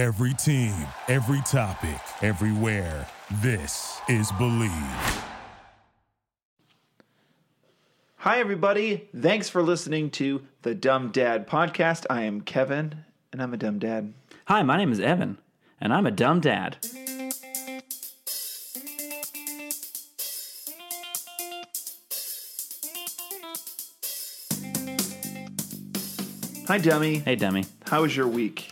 [0.00, 0.72] Every team,
[1.08, 3.06] every topic, everywhere.
[3.42, 4.72] This is Believe.
[8.16, 9.10] Hi, everybody.
[9.14, 12.06] Thanks for listening to the Dumb Dad podcast.
[12.08, 14.14] I am Kevin, and I'm a dumb dad.
[14.46, 15.36] Hi, my name is Evan,
[15.82, 16.78] and I'm a dumb dad.
[26.68, 27.18] Hi, dummy.
[27.18, 27.66] Hey, dummy.
[27.84, 28.70] How was your week?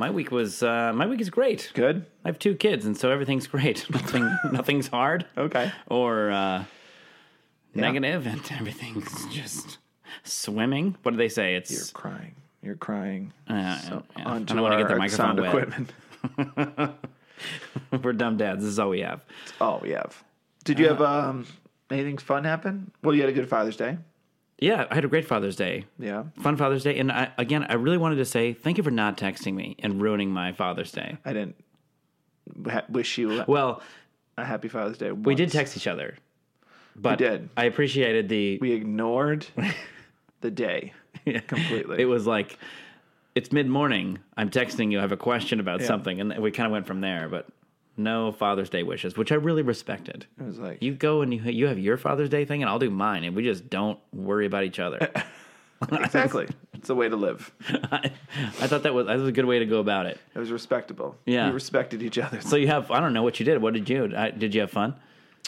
[0.00, 1.70] My week was uh, my week is great.
[1.74, 2.06] Good.
[2.24, 3.84] I have two kids, and so everything's great.
[3.90, 5.70] Nothing, nothing's hard Okay.
[5.88, 6.64] or uh,
[7.74, 9.76] negative, and everything's just
[10.24, 10.96] swimming.
[11.02, 11.54] What do they say?
[11.54, 12.34] It's You're It's crying.
[12.62, 13.34] You're crying.
[13.46, 14.32] uh, So, yeah.
[14.32, 15.54] I don't want to get the microphone sound wet.
[15.54, 16.94] equipment.
[18.02, 18.62] We're dumb dads.
[18.62, 19.22] This is all we have.
[19.60, 20.24] Oh, we have.
[20.64, 21.46] Did you have um,
[21.90, 22.90] anything fun happen?
[23.02, 23.98] Well, you had a good Father's Day.
[24.60, 25.86] Yeah, I had a great Father's Day.
[25.98, 26.24] Yeah.
[26.42, 29.16] Fun Father's Day, and I, again, I really wanted to say thank you for not
[29.16, 31.16] texting me and ruining my Father's Day.
[31.24, 31.56] I didn't
[32.68, 33.82] ha- wish you Well,
[34.36, 35.12] a happy Father's Day.
[35.12, 36.16] we did text each other,
[36.94, 37.48] but did.
[37.56, 39.46] I appreciated the We ignored
[40.42, 40.92] the day
[41.24, 41.40] yeah.
[41.40, 42.00] completely.
[42.02, 42.58] It was like,
[43.34, 44.18] it's mid morning.
[44.36, 44.98] I'm texting you.
[44.98, 47.28] I have a question about something, and we kind of went from there.
[47.30, 47.46] But
[48.02, 50.26] no Father's Day wishes, which I really respected.
[50.40, 52.78] It was like You go and you you have your Father's Day thing, and I'll
[52.78, 55.10] do mine, and we just don't worry about each other.
[55.92, 56.46] exactly.
[56.74, 57.50] it's the way to live.
[57.90, 58.10] I,
[58.60, 60.18] I thought that was that was a good way to go about it.
[60.34, 61.16] It was respectable.
[61.26, 61.46] Yeah.
[61.48, 62.40] we respected each other.
[62.40, 63.60] So you have I don't know what you did.
[63.62, 64.12] What did you?
[64.16, 64.94] I, did you have fun?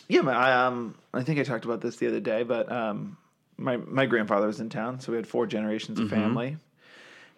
[0.09, 3.17] yeah, my, I, um, I think I talked about this the other day, but um,
[3.57, 6.15] my my grandfather was in town, so we had four generations of Mm-hmm.
[6.15, 6.57] family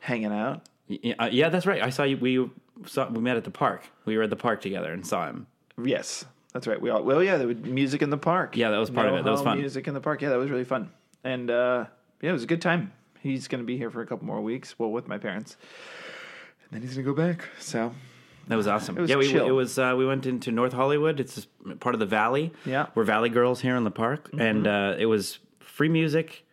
[0.00, 0.62] hanging out.
[0.86, 1.82] Yeah, uh, yeah, that's right.
[1.82, 2.16] I saw you.
[2.18, 2.50] We
[2.86, 3.84] saw we met at the park.
[4.04, 5.46] We were at the park together and saw him.
[5.82, 6.80] Yes, that's right.
[6.80, 8.56] We all well, yeah, there was music in the park.
[8.56, 9.24] Yeah, that was part of it.
[9.24, 9.58] That was fun.
[9.58, 10.20] Music in the park.
[10.22, 10.90] Yeah, that was really fun,
[11.24, 11.86] and uh,
[12.20, 12.92] yeah, it was a good time.
[13.20, 14.78] He's going to be here for a couple more weeks.
[14.78, 15.56] Well, with my parents,
[16.62, 17.48] and then he's going to go back.
[17.58, 17.92] So
[18.48, 18.96] That was awesome.
[18.96, 19.46] Was yeah, we chill.
[19.46, 19.78] it was.
[19.78, 21.18] Uh, we went into North Hollywood.
[21.18, 21.46] It's
[21.80, 22.52] part of the Valley.
[22.66, 22.82] Yeah.
[22.82, 22.92] Mm-hmm.
[22.94, 26.44] we're Valley girls here in the park, and uh, it was free music.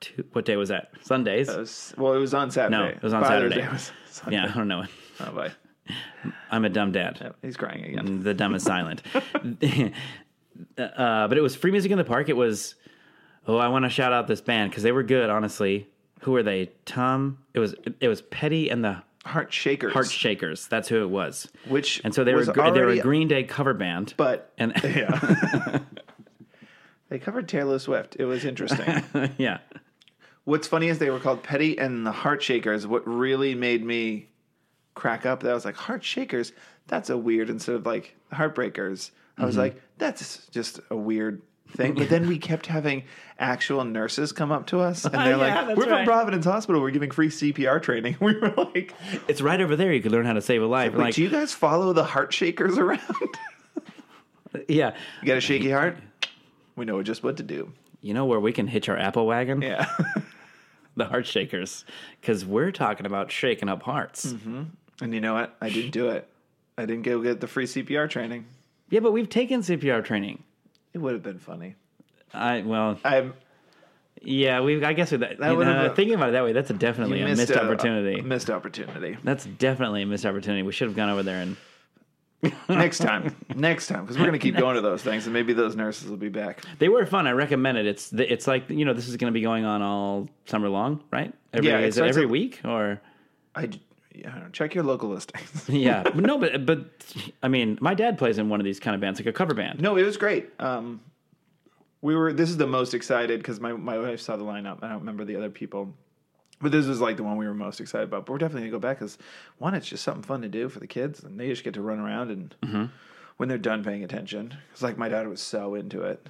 [0.00, 0.90] To, what day was that?
[1.02, 1.48] Sundays.
[1.48, 2.76] it was well, it was on Saturday.
[2.76, 3.66] no, it was on Father's Saturday.
[3.66, 3.92] Day was
[4.30, 4.84] yeah, I don't know.
[5.20, 5.50] Oh, bye.
[6.50, 7.18] I'm a dumb dad.
[7.20, 8.22] Yeah, he's crying again.
[8.22, 9.02] The dumb is silent.
[9.14, 9.92] uh,
[10.76, 12.28] but it was free music in the park.
[12.28, 12.74] It was.
[13.46, 15.30] Oh, I want to shout out this band because they were good.
[15.30, 15.88] Honestly,
[16.20, 16.70] who were they?
[16.84, 17.38] Tom.
[17.54, 17.74] It was.
[18.00, 19.92] It was Petty and the Heart Shakers.
[19.92, 20.66] Heart Shakers.
[20.68, 21.48] That's who it was.
[21.68, 24.14] Which And so they were gr- they were a Green Day cover band.
[24.16, 25.80] but and yeah.
[27.08, 28.16] they covered Taylor Swift.
[28.18, 29.02] It was interesting.
[29.38, 29.58] yeah,
[30.50, 32.86] What's funny is they were called Petty and the Heart Shakers.
[32.86, 34.28] What really made me
[34.94, 36.52] crack up, that I was like, Heart Shakers?
[36.88, 39.10] That's a weird, instead of like Heartbreakers.
[39.36, 39.46] I Mm-hmm.
[39.46, 41.40] was like, that's just a weird
[41.76, 41.94] thing.
[41.94, 43.04] But then we kept having
[43.38, 46.04] actual nurses come up to us and they're Yeah, like, we're from.
[46.04, 46.80] Providence Hospital.
[46.82, 48.16] We're giving free CPR training.
[48.20, 48.92] We were like,
[49.28, 49.92] it's right over there.
[49.92, 50.92] You could learn how to save a life.
[50.94, 53.00] like, Like, do you guys follow the Heart Shakers around?
[54.68, 55.96] yeah, you got a shaky heart?
[56.76, 57.72] We know just what to do.
[58.02, 59.62] you know where we can hitch our Apple wagon?
[59.62, 59.86] Yeah.
[60.96, 61.84] The Heart Shakers,
[62.20, 64.26] because we're talking about shaking up hearts.
[64.32, 64.62] Mm-hmm.
[65.02, 65.56] and you know what?
[65.60, 66.28] I didn't do it.
[66.76, 68.46] I didn't go get the free CPR training.
[68.90, 70.42] Yeah, but we've taken CPR training.
[70.92, 71.76] It would have been funny.
[72.34, 73.34] I well, I'm
[74.22, 74.84] yeah, we.
[74.84, 76.74] I guess that, That you know, uh, been- thinking about it that way, that's a
[76.74, 78.18] definitely a missed a- opportunity.
[78.20, 79.16] a missed opportunity.
[79.24, 80.62] that's definitely a missed opportunity.
[80.62, 81.56] We should have gone over there and
[82.70, 85.76] Next time, next time, because we're gonna keep going to those things, and maybe those
[85.76, 86.62] nurses will be back.
[86.78, 87.26] they were fun.
[87.26, 87.86] I recommend it.
[87.86, 90.68] It's the- it's like you know this is going to be going on all summer
[90.70, 91.34] long, right?
[91.52, 93.00] Every, Yeah, it is it every week or?
[93.54, 93.68] I,
[94.14, 95.68] yeah, I don't know, check your local listings.
[95.68, 96.86] Yeah, but no, but but
[97.42, 99.52] I mean, my dad plays in one of these kind of bands, like a cover
[99.52, 99.80] band.
[99.82, 100.48] no, it was great.
[100.58, 101.00] Um,
[102.00, 102.32] we were.
[102.32, 104.78] This is the most excited because my my wife saw the lineup.
[104.82, 105.92] I don't remember the other people,
[106.60, 108.26] but this is like the one we were most excited about.
[108.26, 109.18] But we're definitely gonna go back because
[109.58, 111.82] one, it's just something fun to do for the kids, and they just get to
[111.82, 112.54] run around and.
[112.62, 112.84] Mm-hmm.
[113.36, 116.26] When they're done paying attention, it's like my dad was so into it.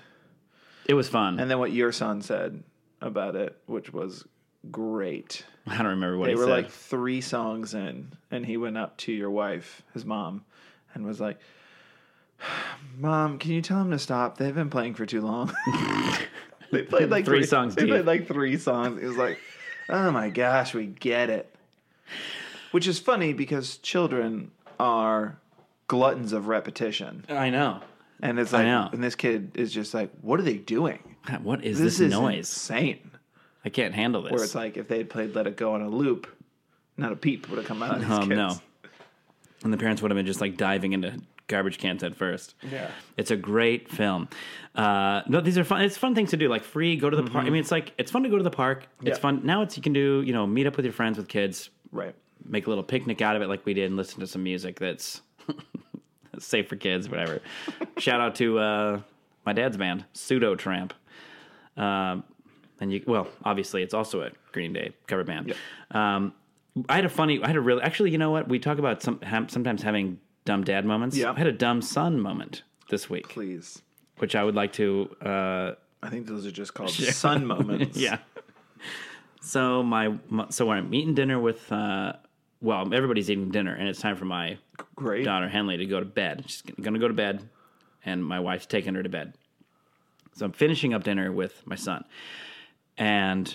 [0.87, 1.41] It was fun.
[1.41, 2.63] And then what your son said
[3.01, 4.25] about it, which was
[4.71, 5.45] great.
[5.67, 6.51] I don't remember what They he were said.
[6.51, 10.45] like three songs in, and he went up to your wife, his mom,
[10.95, 11.39] and was like,
[12.97, 14.39] "Mom, can you tell him to stop?
[14.39, 15.53] They've been playing for too long."
[16.71, 17.91] they played like Three songs They deep.
[17.91, 19.03] played like three songs.
[19.03, 19.39] It was like,
[19.93, 21.55] "Oh my gosh, we get it."
[22.73, 25.39] Which is funny because children are
[25.89, 27.81] gluttons of repetition, I know.
[28.23, 28.89] and it's I like, know.
[28.93, 31.01] and this kid is just like, "What are they doing?
[31.43, 32.39] What is This, this, is noise?
[32.39, 33.11] insane."
[33.65, 34.33] I can't handle this.
[34.33, 36.27] Where it's like if they had played "Let It Go" on a loop,
[36.97, 38.29] not a peep would have come out of these Oh kids.
[38.31, 38.57] no!
[39.65, 41.15] And the parents would have been just like diving into
[41.51, 42.55] garbage cans at first.
[42.73, 42.91] Yeah.
[43.19, 44.29] It's a great film.
[44.75, 45.83] Uh, no, these are fun.
[45.83, 46.97] It's fun things to do, like free.
[46.97, 47.45] Go to the park.
[47.47, 48.85] I mean, it's like it's fun to go to the park.
[48.85, 49.07] It's Mm-hmm.
[49.09, 49.15] Yeah.
[49.17, 49.61] fun now.
[49.63, 51.69] It's you can do you know meet up with your friends with kids.
[51.93, 52.15] Right.
[52.45, 54.79] make a little picnic out of it, like we did, and listen to some music
[54.81, 55.21] that's
[56.39, 57.41] safe for kids, whatever.
[57.99, 59.01] Shout out to uh,
[59.45, 60.95] my dad's band, Pseudo Tramp.
[61.77, 62.25] Um,
[62.81, 65.55] and you, well, obviously, it's also a Green Day cover band.
[65.91, 66.33] Um,
[66.89, 68.49] I had a funny, I had a really, actually, you know what?
[68.49, 71.17] We talk about some sometimes having dumb dad moments.
[71.17, 71.33] Yeah.
[71.33, 73.83] I had a dumb son moment this week, Please.
[74.19, 75.73] which I would like to uh,
[76.03, 77.97] I think those are just called sun moments.
[77.99, 78.19] yeah.
[79.43, 82.15] So my, my so when I'm eating dinner with uh
[82.61, 84.59] well everybody's eating dinner and it's time for my
[84.97, 85.25] Great.
[85.25, 86.45] daughter Henley to go to bed.
[86.47, 87.49] She's going to go to bed
[88.05, 89.35] and my wife's taking her to bed.
[90.35, 92.05] So I'm finishing up dinner with my son.
[92.97, 93.55] And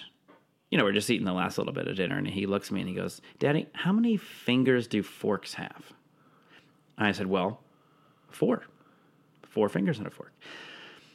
[0.72, 2.74] you know, we're just eating the last little bit of dinner and he looks at
[2.74, 5.94] me and he goes, "Daddy, how many fingers do forks have?"
[6.98, 7.62] And I said, "Well,
[8.30, 8.64] four.
[9.50, 10.34] Four fingers on a fork."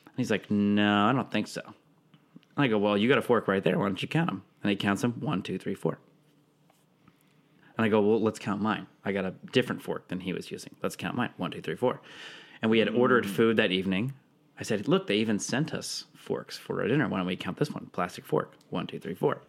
[0.06, 3.23] And he's like, "No, I don't think so." And I go, "Well, you got a
[3.23, 3.79] fork right there.
[3.79, 5.99] Why don't you count them?" And he counts them one, two, three, four.
[7.81, 8.87] And I go, well, let's count mine.
[9.06, 10.77] I got a different fork than he was using.
[10.82, 11.31] Let's count mine.
[11.38, 12.03] One, two, three, four.
[12.61, 13.31] And we had ordered mm.
[13.31, 14.12] food that evening.
[14.59, 17.09] I said, look, they even sent us forks for our dinner.
[17.09, 17.87] Why don't we count this one?
[17.93, 18.53] Plastic fork.
[18.69, 19.41] One, two, three, four.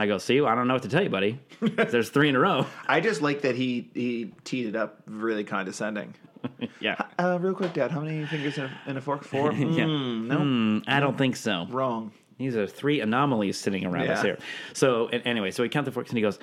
[0.00, 1.40] I go, see, I don't know what to tell you, buddy.
[1.60, 2.66] There's three in a row.
[2.86, 6.14] I just like that he he teed it up really condescending.
[6.80, 6.94] yeah.
[7.18, 9.24] Uh, real quick, Dad, how many fingers in a, in a fork?
[9.24, 9.52] Four?
[9.52, 9.84] Yeah.
[9.86, 11.66] Mm, no, Hmm, I don't think so.
[11.70, 12.12] wrong.
[12.38, 14.38] These are three anomalies sitting around us here.
[14.72, 16.38] So anyway, so we count the forks, and he goes,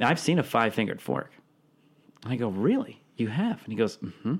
[0.00, 1.30] "I've seen a five-fingered fork."
[2.24, 3.00] And I go, "Really?
[3.16, 4.36] You have?" And he goes, "Hmm."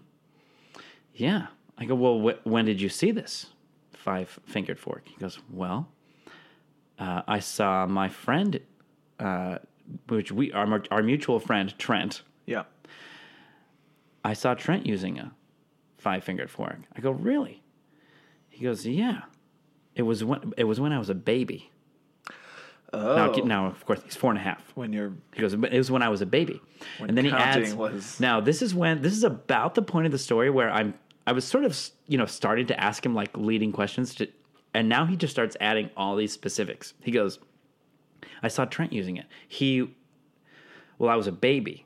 [1.15, 1.47] Yeah.
[1.79, 3.47] I go, "Well, wh- when did you see this
[3.93, 5.89] five-fingered fork?" He goes, "Well,
[6.99, 8.61] uh, I saw my friend,
[9.21, 9.59] uh,
[10.09, 12.23] which we our our mutual friend Trent.
[12.47, 12.65] Yeah.
[14.25, 15.33] I saw Trent using a
[15.99, 17.63] five-fingered fork." I go, "Really?"
[18.49, 19.23] He goes, "Yeah."
[19.95, 21.71] It was when it was when I was a baby.
[22.93, 24.63] Oh, Now, now, of course, he's four and a half.
[24.77, 26.61] when you're He goes, but it was when I was a baby.
[27.01, 30.13] and then he adds, was- now this is when, this is about the point of
[30.13, 30.95] the story where I'm,
[31.27, 31.77] I was sort of,
[32.07, 34.29] you know, starting to ask him like leading questions to,
[34.77, 36.93] and now he just starts adding all these specifics.
[37.03, 37.39] He goes,
[38.43, 39.27] I saw Trent using it.
[39.49, 39.89] He,
[40.99, 41.85] well, I was a baby.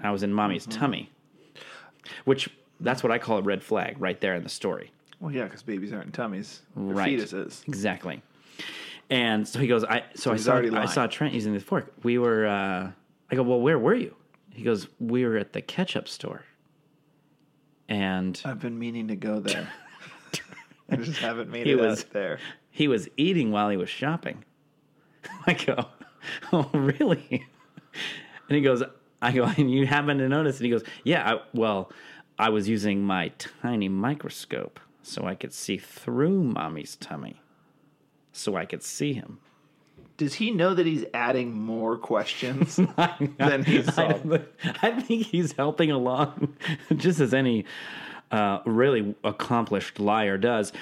[0.00, 0.78] I was in mommy's Mm-hmm.
[0.80, 1.10] tummy,
[2.26, 4.92] which that's what I call a red flag right there in the story.
[5.20, 7.18] well, yeah, because babies aren't in tummies, They're Right.
[7.18, 7.66] fetuses.
[7.66, 8.22] Exactly.
[9.10, 11.92] And so he goes, I so, I saw I saw Trent using the fork.
[12.02, 12.90] We were uh
[13.30, 14.14] I go, Well, where were you?
[14.50, 16.42] He goes, We were at the ketchup store.
[17.88, 19.68] And I've been meaning to go there.
[20.90, 22.38] I just haven't made He it was- out there.
[22.70, 24.44] he was eating while he was shopping.
[25.46, 25.86] I go,
[26.52, 27.46] Oh, really?
[28.48, 28.82] And he goes,
[29.22, 30.58] I go, and you happen to notice?
[30.58, 31.90] And he goes, Yeah, I, well,
[32.38, 33.28] I was using my
[33.62, 37.40] tiny microscope so I could see through mommy's tummy.
[38.32, 39.38] So I could see him.
[40.16, 42.76] Does he know that he's adding more questions
[43.38, 44.28] than he's solved?
[44.28, 44.48] don't-
[44.82, 46.54] I think he's helping along,
[46.96, 47.64] just as any
[48.34, 50.72] uh, really accomplished liar does.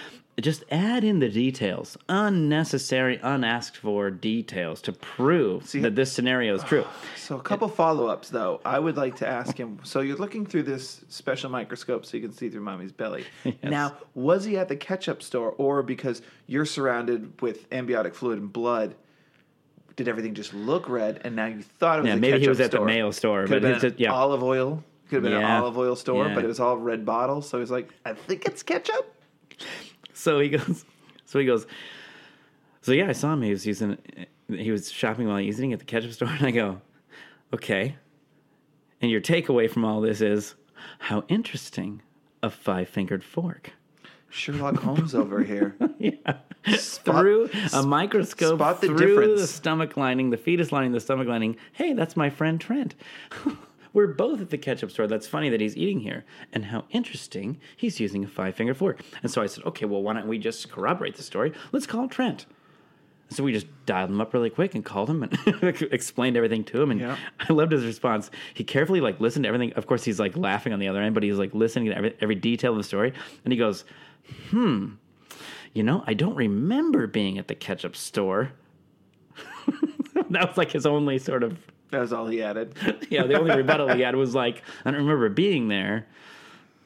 [0.41, 6.55] Just add in the details, unnecessary, unasked for details to prove See, that this scenario
[6.55, 6.85] is true.
[7.17, 8.61] So a couple follow-ups though.
[8.65, 9.79] I would like to ask him.
[9.85, 13.25] So you're looking through this special microscope so you can see through mommy's belly.
[13.63, 18.53] Now, was he at the ketchup store or because you're surrounded with amniotic fluid and
[18.53, 18.97] blood,
[19.97, 22.61] did everything just look red and now you thought it was Yeah, maybe he was
[22.61, 22.87] at the store?
[22.87, 24.13] Mayo store, Could but have it's been just- yeah.
[24.13, 24.83] olive oil.
[25.13, 26.35] Could have been an olive oil store, Yeah.
[26.35, 27.47] but it was all red bottles.
[27.49, 29.15] So he's like, I think it's ketchup.
[30.15, 30.87] So he goes,
[31.27, 31.67] so he goes,
[32.81, 33.43] so yeah, I saw him.
[33.43, 33.99] He was using,
[34.49, 36.81] he was shopping while he was eating at the ketchup store, and I go,
[37.53, 37.97] okay.
[39.03, 40.55] And your takeaway from all this is
[40.99, 42.01] how interesting
[42.43, 43.73] a five fingered fork.
[44.31, 45.77] Sherlock Holmes over here.
[45.99, 46.13] yeah.
[46.77, 49.41] Spot- through a microscope, spot the through difference.
[49.43, 51.57] the stomach lining, the fetus lining, the stomach lining.
[51.73, 52.95] Hey, that's my friend Trent.
[53.93, 55.07] We're both at the ketchup store.
[55.07, 56.25] That's funny that he's eating here.
[56.53, 59.01] And how interesting he's using a five finger fork.
[59.23, 61.53] And so I said, okay, well, why don't we just corroborate the story?
[61.73, 62.47] Let's call Trent.
[63.29, 66.83] So we just dialed him up really quick and called him and explained everything to
[66.83, 66.91] him.
[66.91, 67.17] And Yeah.
[67.41, 68.31] I loved his response.
[68.55, 69.73] He carefully like listened to everything.
[69.75, 72.15] Of course, he's like laughing on the other end, but he's like listening to every,
[72.21, 73.13] every detail of the story.
[73.45, 73.85] And he goes,
[74.51, 74.95] "Hmm,
[75.73, 78.53] you know, I don't remember being at the ketchup store."
[80.31, 81.59] that was like his only sort of
[81.93, 82.75] That was all he added.
[83.11, 83.25] yeah.
[83.25, 86.07] The only rebuttal he had was like, "I don't remember being there."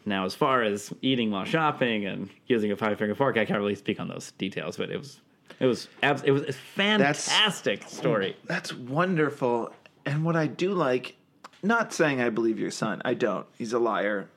[0.05, 3.59] Now, as far as eating while shopping and using a five finger fork, I can't
[3.59, 5.21] really speak on those details, but it was.
[5.59, 8.37] It was abs- it was a fantastic story.
[8.45, 9.73] That's wonderful.
[10.05, 11.17] And what I do like,
[11.63, 13.47] not saying I believe your son, I don't.
[13.57, 14.29] He's a liar.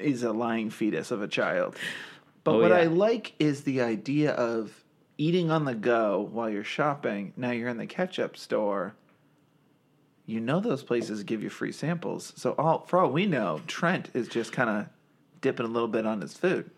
[0.00, 1.76] He's a lying fetus of a child.
[2.44, 4.84] But Oh, what I like is the idea of
[5.18, 7.32] eating on the go while you're shopping.
[7.36, 8.94] Now you're in the ketchup store.
[10.28, 12.32] You know those places give you free samples.
[12.36, 14.86] So all for all we know, Trent is just kind of
[15.40, 16.70] dipping a little bit on his food.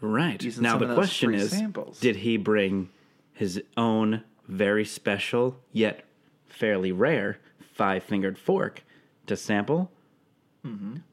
[0.00, 0.42] Right.
[0.42, 2.00] Using Now the question is samples.
[2.00, 2.90] did he bring
[3.32, 6.04] his own very special yet
[6.48, 7.38] fairly rare
[7.74, 8.82] five fingered fork
[9.26, 9.90] to sample?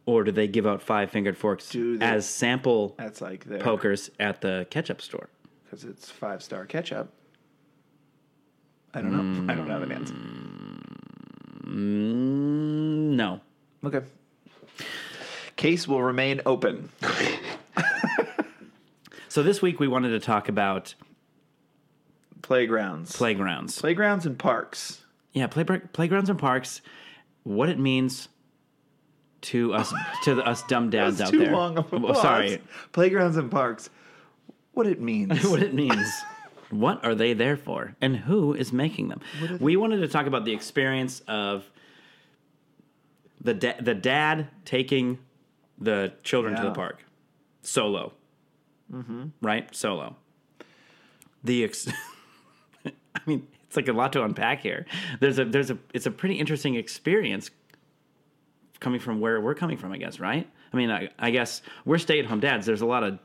[0.08, 1.98] Or do they give out five fingered forks Mm-hmm.
[2.00, 5.30] They- as sample That's like there pokers at the ketchup store?
[5.64, 7.12] because it's five star ketchup.
[8.96, 9.12] I don't
[9.46, 9.52] know.
[9.54, 10.16] I don't have an answer.
[11.74, 13.42] Mm, no.
[13.84, 14.02] Okay.
[15.56, 16.90] Case will remain open.
[19.30, 20.94] So this week we wanted to talk about
[22.44, 23.16] Playgrounds.
[23.16, 23.80] playgrounds.
[23.80, 25.02] Playgrounds and parks.
[25.32, 26.82] yeah, play, playgrounds and parks.
[27.42, 28.28] What it means
[29.42, 29.92] to us
[30.26, 31.52] to the, us dumb dads That's out too there.
[31.52, 32.62] long of a Oh, sorry.
[32.92, 33.90] Playgrounds and parks.
[34.74, 35.44] What it means.
[35.50, 36.08] what it means.
[36.80, 37.96] What are they there for?
[38.02, 39.22] And who is making them?
[39.60, 41.70] We wanted to talk about the experience of
[43.42, 45.20] the da- the dad taking
[45.78, 47.04] the children to the park
[47.62, 48.14] solo.
[48.92, 49.28] Mm-hmm.
[49.42, 49.74] Right?
[49.76, 50.16] Solo.
[51.44, 51.88] The ex-
[52.86, 54.86] I mean, it's like a lot to unpack here.
[55.20, 57.50] There's a there's a it's a pretty interesting experience
[58.80, 60.48] coming from where we're coming from, I guess, right?
[60.72, 62.66] I mean, I, I guess we're stay at home dads.
[62.66, 63.20] There's a lot of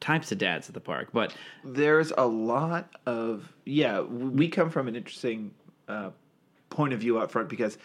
[0.00, 1.34] types of dads at the park, but
[1.64, 4.00] There's a lot of yeah.
[4.00, 5.52] We come from an interesting
[5.88, 6.10] uh,
[6.70, 7.78] point of view up front because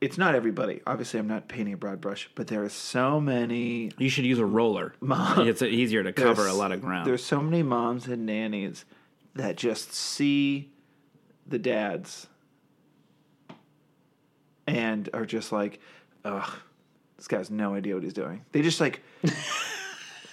[0.00, 0.80] it's not everybody.
[0.86, 3.90] Obviously, I'm not painting a broad brush, but there are so many.
[3.98, 4.94] You should use a roller.
[5.00, 7.06] Mom, It's easier to cover a lot of ground.
[7.06, 8.84] There's so many moms and nannies
[9.34, 10.70] that just see
[11.46, 12.26] the dads
[14.66, 15.80] and are just like,
[16.24, 16.50] ugh,
[17.16, 18.44] this guy has no idea what he's doing.
[18.52, 19.02] They just like,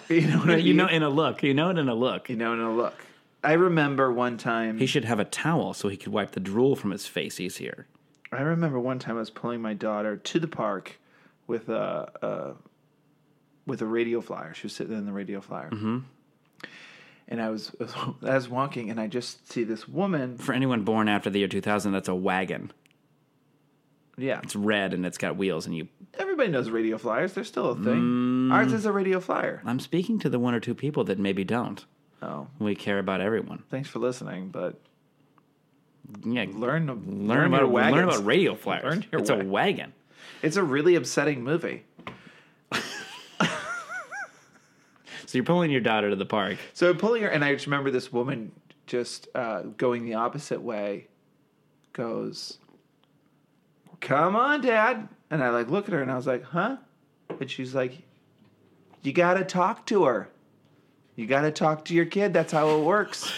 [0.15, 0.65] you know mean?
[0.65, 1.43] you know, in a look.
[1.43, 2.29] You know it in a look.
[2.29, 2.93] you know, no look.
[3.43, 4.77] I remember one time.
[4.77, 7.87] He should have a towel so he could wipe the drool from his face easier.
[8.31, 10.99] I remember one time I was pulling my daughter to the park
[11.45, 12.53] with a, a
[13.65, 14.53] with a radio flyer.
[14.53, 15.99] She was sitting in the radio flyer, mm-hmm.
[17.27, 17.75] and I was
[18.23, 20.37] I was walking, and I just see this woman.
[20.37, 22.71] For anyone born after the year 2000, that's a wagon.
[24.19, 25.87] Yeah, It's red and it's got wheels, and you.
[26.17, 27.33] everybody knows radio flyers.
[27.33, 28.49] They're still a thing.
[28.51, 29.61] Ours is a radio flyer.
[29.63, 31.85] I'm speaking to the one or two people that maybe don't.
[32.23, 33.63] Oh, We care about everyone.
[33.69, 34.79] thanks for listening, but
[36.25, 38.83] Yeah, learn learn, learn about learn about radio flyers.
[38.85, 39.93] Learn your it's a wagon.
[40.41, 41.83] It's a really upsetting movie.
[45.25, 46.57] So you're pulling your daughter to the park.
[46.73, 48.53] So pulling her, and I just remember this woman
[48.85, 51.07] just uh, going the opposite way.
[51.91, 52.59] Goes,
[54.01, 56.77] come on, Dad, and I like look at her, and I was like, huh?
[57.39, 57.97] And she's like,
[59.03, 60.29] you gotta talk to her.
[61.15, 62.33] You gotta talk to your kid.
[62.33, 63.31] That's how it works.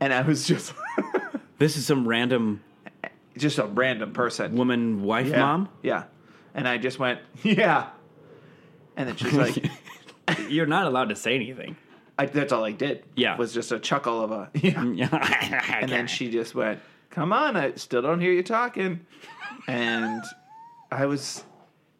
[0.00, 0.74] And I was just,
[1.58, 2.62] This is some random
[3.36, 4.56] just a random person.
[4.56, 5.38] woman wife yeah.
[5.40, 5.68] mom.
[5.82, 6.04] Yeah.
[6.54, 7.90] And I just went, yeah.
[8.96, 9.64] And then she's like,
[10.48, 11.76] You're not allowed to say anything.
[12.18, 13.04] I, that's all I did.
[13.16, 13.36] Yeah.
[13.36, 14.80] Was just a chuckle of a, yeah.
[14.80, 15.00] and
[15.82, 16.80] And then she just went,
[17.10, 19.06] "Come on, I still don't hear you talking."
[19.68, 20.24] And
[20.90, 21.44] I was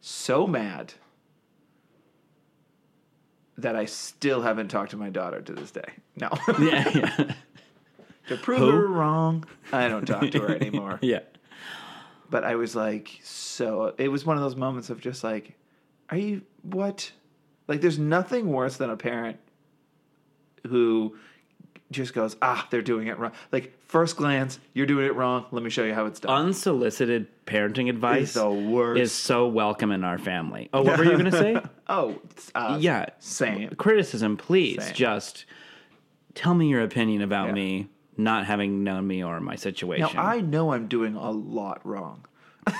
[0.01, 0.93] so mad
[3.57, 5.93] that I still haven't talked to my daughter to this day.
[6.15, 6.29] No.
[6.59, 7.33] yeah, yeah,
[8.27, 8.71] to prove Who?
[8.71, 10.99] her wrong, I don't talk to her anymore.
[11.01, 11.21] yeah.
[12.29, 15.55] But I was like so it was one of those moments of just like
[16.09, 17.11] are you what?
[17.67, 19.37] Like there's nothing worse than a parent
[20.67, 21.15] who
[21.93, 25.45] just goes, "Ah, they're doing it wrong." Like first glance, you're doing it wrong.
[25.51, 26.47] Let me show you how it's done.
[26.47, 28.99] Unsolicited parenting advice Is the worst.
[29.01, 30.69] is so welcome in our family.
[30.73, 31.57] Oh, what were you going to say?
[31.87, 32.17] Oh,
[32.55, 33.07] uh, yeah.
[33.19, 33.69] same.
[33.71, 34.81] Criticism, please.
[34.83, 34.93] Same.
[34.95, 35.45] Just
[36.33, 37.53] tell me your opinion about Yeah.
[37.53, 40.09] me not having known me or my situation.
[40.15, 42.25] Now I know I'm doing a lot wrong,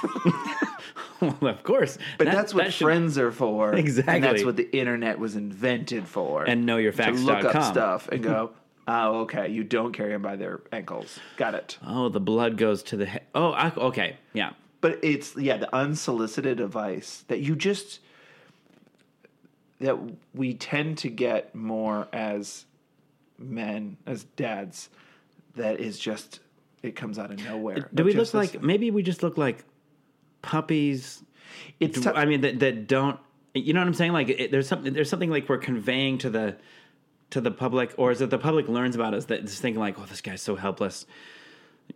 [1.22, 1.98] well, of course.
[2.18, 3.72] but That- that's what that should- friends are for.
[3.72, 4.20] and Exactly.
[4.20, 6.44] that's what the internet was invented for.
[6.44, 7.20] And know your facts.
[7.20, 8.52] to look up stuff and go,
[8.88, 11.78] "Oh, okay, you don't carry them by their ankles." Got it.
[11.86, 13.24] Oh, the blood goes to the head.
[13.34, 14.18] Oh, I, okay.
[14.34, 14.52] Yeah.
[14.82, 18.00] But it's yeah, the unsolicited advice that you just
[19.80, 19.98] that
[20.34, 22.66] we tend to get more as
[23.38, 24.90] men, as dads,
[25.56, 26.40] that is just
[26.82, 27.90] it comes out of nowhere.
[27.94, 29.64] Do we look like, maybe we just look like
[30.42, 31.24] puppies
[31.80, 33.20] it's I mean that that don't
[33.54, 34.14] you know what I'm saying?
[34.14, 36.56] Like it, there's something there's something like we're conveying to the
[37.34, 40.00] to the public, or is it the public learns about us that is thinking like,
[40.00, 41.08] oh, this guy's so helpless.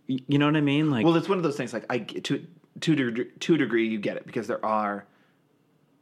[0.08, 0.90] You know what I mean?
[0.90, 2.46] Like well, it's one of those things like I to
[2.82, 5.06] to to a degree you get it because there are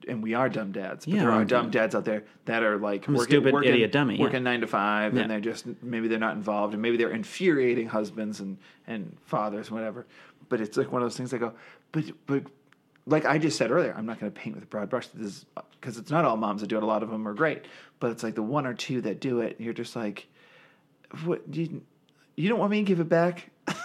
[0.08, 1.06] and we are dumb dads.
[1.06, 3.74] But Yeah, there are I'm dumb dads out there that are like working, stupid working,
[3.74, 4.24] idiot dummy, yeah.
[4.24, 5.24] working nine to five, Yeah.
[5.24, 9.70] and they're just maybe they're not involved, and maybe they're infuriating husbands and and fathers,
[9.70, 10.06] whatever.
[10.48, 11.34] But it's like one of those things.
[11.34, 11.54] I go,
[11.92, 12.44] but but
[13.08, 15.08] like I just said earlier, I'm not going to paint with a broad brush.
[15.14, 15.46] This
[15.80, 16.84] because it's not all moms that do it.
[16.84, 17.66] A lot of them are great,
[18.00, 19.58] but it's like the one or two that do it.
[19.58, 20.28] And you're just like,
[21.24, 21.82] what you
[22.36, 23.50] you don't want me to give it back?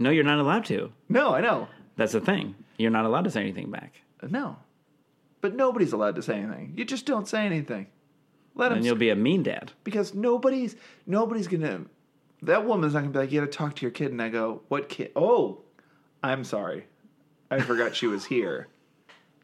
[0.00, 0.92] No, you're not allowed to.
[1.08, 1.66] No, I know.
[1.96, 2.54] That's the thing.
[2.76, 3.94] You're not allowed to say anything back.
[4.30, 4.56] No.
[5.40, 6.74] But nobody's allowed to say anything.
[6.76, 7.88] You just don't say anything.
[8.54, 9.72] Let them And you'll be a mean dad.
[9.82, 10.76] because nobody's
[11.06, 11.80] nobody's gonna
[12.42, 14.62] that woman's not gonna be like, you gotta talk to your kid and I go,
[14.68, 15.10] What kid?
[15.16, 15.62] Oh,
[16.22, 16.86] I'm sorry.
[17.50, 18.68] I forgot she was here.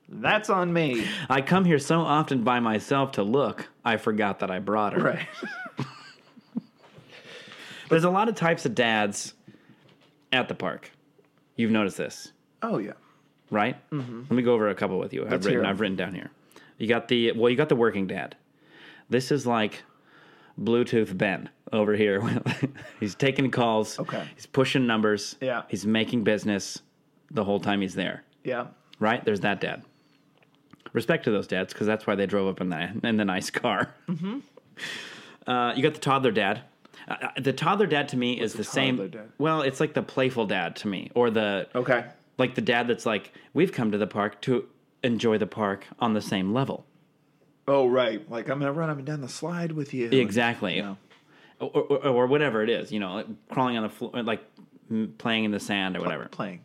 [0.09, 1.07] That's on me.
[1.31, 3.69] I come here so often by myself to look.
[3.85, 5.01] I forgot that I brought her.
[5.03, 5.27] Right.
[7.89, 9.35] There's a lot of types of dads
[10.33, 10.91] at the park.
[11.57, 12.33] You've noticed this,
[12.63, 12.93] Oh yeah.
[13.51, 13.77] right?
[13.91, 14.21] Mm-hmm.
[14.23, 15.25] Let me go over a couple with you.
[15.25, 15.61] I've Let's written.
[15.61, 15.71] hear 'em.
[15.71, 16.31] I've written down here.
[16.79, 17.49] You got the well.
[17.51, 18.35] You got the working dad.
[19.09, 19.85] This is like
[20.61, 22.21] Bluetooth Ben over here.
[23.01, 23.99] he's taking calls.
[24.01, 24.25] Okay.
[24.35, 25.37] He's pushing numbers.
[25.41, 25.63] Yeah.
[25.69, 26.83] He's making business
[27.35, 28.25] the whole time he's there.
[28.45, 28.69] Yeah.
[28.99, 29.23] right?
[29.25, 29.83] There's that dad.
[30.93, 33.51] Respect to those dads because that's why they drove up in the in the nice
[33.51, 33.95] car.
[34.09, 34.39] Mm-hmm.
[35.47, 36.63] Uh, you got the toddler dad.
[37.07, 38.97] Uh, uh, the toddler dad to me is the, same.
[39.11, 39.31] dad?
[39.37, 42.07] Well, it's like the playful dad to me, or the Okay.
[42.39, 44.67] like the dad that's like, we've come to the park to
[45.03, 46.87] enjoy the park on the same level.
[47.69, 48.29] Oh right.
[48.31, 50.09] Like I'm gonna run up and down the slide with you.
[50.09, 50.79] Exactly.
[50.79, 50.95] Yeah.
[51.61, 54.43] Or, or, or whatever it is, you know, like crawling on the floor, like
[55.19, 56.25] playing in the sand or whatever.
[56.27, 56.61] Playing.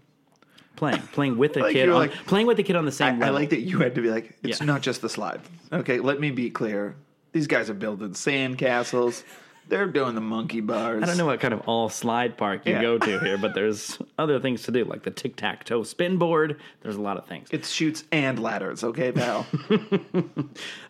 [0.80, 2.94] Playing, playing with the Like kid, on, like- playing with the kid on the I,
[2.94, 3.34] same I level.
[3.36, 4.66] like that you had to be like, it's Yeah.
[4.66, 5.42] not just the slide.
[5.74, 6.96] Okay, let me be clear.
[7.34, 9.26] These guys are building sand castles.
[9.68, 11.04] They're doing the monkey bars.
[11.04, 12.82] I don't know what kind of all slide park you Yeah.
[12.82, 16.18] go to here, but there's other things to do, like the tic tac toe spin
[16.18, 16.60] board.
[16.82, 17.50] There's a lot of things.
[17.52, 19.46] It's Chutes and Ladders, okay, pal?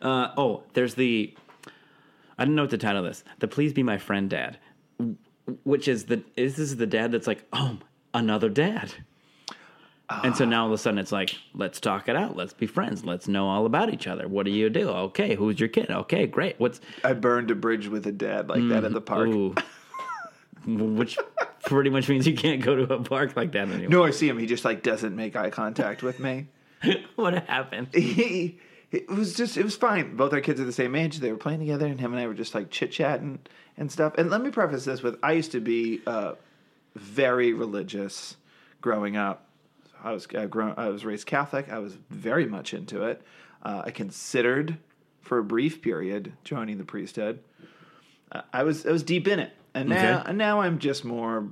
[0.02, 1.36] Uh, oh, there's the.
[2.38, 3.24] I don't know what to title this.
[3.40, 4.58] The Please Be My Friend Dad,
[5.64, 7.80] which is the is this is the dad that's like, oh,
[8.14, 8.94] another dad.
[10.10, 12.36] And so now all of a sudden it's like, let's talk it out.
[12.36, 13.06] Let's be friends.
[13.06, 14.28] Let's know all about each other.
[14.28, 14.90] What do you do?
[14.90, 15.92] Okay, who's your kid?
[15.92, 16.60] Okay, great.
[16.60, 19.30] What's I burned a bridge with a dad like that at the park.
[20.66, 21.18] which
[21.64, 23.90] pretty much means you can't go to a park like that anymore.
[23.90, 24.40] No, I see him.
[24.40, 26.48] He just like doesn't make eye contact with me.
[27.16, 27.90] what happened?
[27.94, 28.60] he
[28.92, 30.16] it was just it was fine.
[30.16, 31.20] Both our kids are the same age.
[31.20, 33.40] They were playing together, and him and I were just like chit chatting
[33.78, 34.16] and stuff.
[34.18, 36.34] And let me preface this with: I used to be uh,
[36.96, 38.36] very religious
[38.82, 39.46] growing up.
[40.04, 41.70] I was I, grown, I was raised Catholic.
[41.70, 43.22] I was very much into it.
[43.64, 44.78] Uh, I considered
[45.22, 47.40] for a brief period joining the priesthood.
[48.32, 50.30] Uh, I was I was deep in it, and now Okay.
[50.30, 51.50] and now I'm just more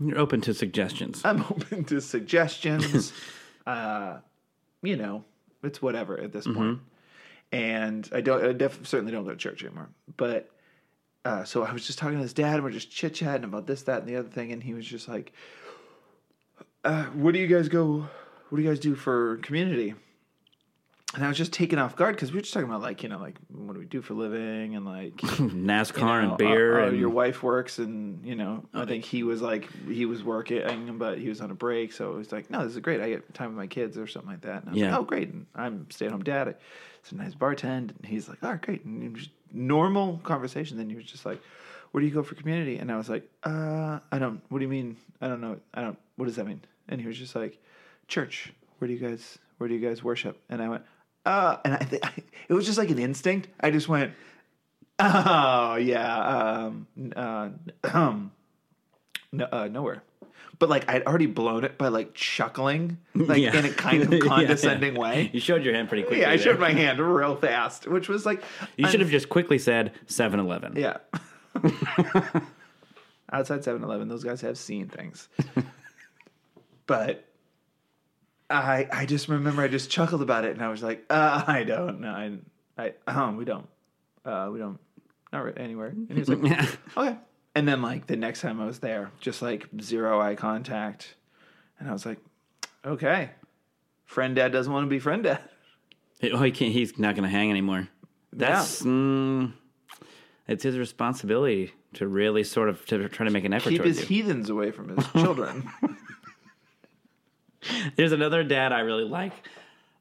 [0.00, 1.22] You're open to suggestions.
[1.24, 3.12] I'm open to suggestions.
[3.66, 4.18] uh,
[4.82, 5.24] you know,
[5.62, 6.80] it's whatever at this point.
[7.52, 9.88] And I don't, I def- certainly don't go to church anymore.
[10.16, 10.50] But
[11.24, 13.66] uh, so I was just talking to his dad, and we're just chit chatting about
[13.66, 14.50] this, that, and the other thing.
[14.52, 15.32] And he was just like,
[16.84, 18.06] uh, "What do you guys go?
[18.48, 19.94] What do you guys do for community?"
[21.14, 23.08] And I was just taken off guard because we were just talking about like you
[23.08, 26.36] know like what do we do for a living and like NASCAR you know, and
[26.38, 29.68] beer uh, uh, and your wife works and you know i think he was like
[29.86, 32.72] he was working but he was on a break so it was like no this
[32.74, 34.80] is great i get time with my kids or something like that and I was
[34.80, 34.90] Yeah.
[34.90, 36.56] like, oh great and i'm stay-at-home dad
[36.98, 40.90] it's a nice bartend and he's like all right great and just normal conversation then
[40.90, 41.40] he was just like
[41.92, 44.64] where do you go for community and i was like uh i don't what do
[44.64, 47.34] you mean i don't know i don't what does that mean and he was just
[47.34, 47.58] like
[48.08, 50.82] church where do you guys where do you guys worship and i went
[51.26, 52.02] uh and i think
[52.48, 54.12] it was just like an instinct i just went
[54.96, 56.18] Oh yeah,
[56.68, 57.48] um, uh,
[57.92, 58.30] um,
[59.32, 60.04] no, uh, nowhere.
[60.60, 63.56] But like I'd already blown it by like chuckling, like Yeah.
[63.58, 64.20] in a kind Yeah, of yeah.
[64.20, 65.30] condescending way.
[65.32, 66.20] You showed your hand pretty quickly.
[66.20, 66.44] Yeah, I there.
[66.44, 68.44] showed my hand real fast, which was like
[68.76, 70.74] You should have just quickly said 7 Eleven.
[70.76, 70.98] yeah.
[73.32, 75.28] Outside 7-Eleven, those guys have seen things.
[76.86, 77.24] But
[78.50, 81.64] I I just remember I just chuckled about it and I was like, uh, I
[81.64, 82.10] don't know.
[82.10, 82.38] I
[82.78, 83.66] I um we don't.
[84.24, 84.78] Uh we don't
[85.32, 85.88] not re- anywhere.
[85.88, 87.16] And he was like, Okay.
[87.54, 91.14] And then like the next time I was there, just like zero eye contact.
[91.78, 92.18] And I was like,
[92.84, 93.30] Okay.
[94.04, 95.40] Friend dad doesn't want to be friend dad.
[96.32, 97.88] Oh, he can't, he's not going to hang anymore.
[98.32, 99.52] That's mm,
[100.46, 104.00] it's his responsibility to really sort of to try to make an effort Keep his
[104.00, 104.06] you.
[104.06, 105.68] heathens away from his children.
[107.96, 109.32] There's another dad I really like,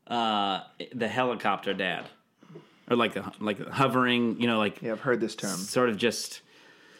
[0.08, 0.62] uh,
[0.94, 2.06] the helicopter dad,
[2.90, 4.40] or like the like hovering.
[4.40, 5.58] You know, like yeah, I've heard this term.
[5.58, 6.42] sort of just.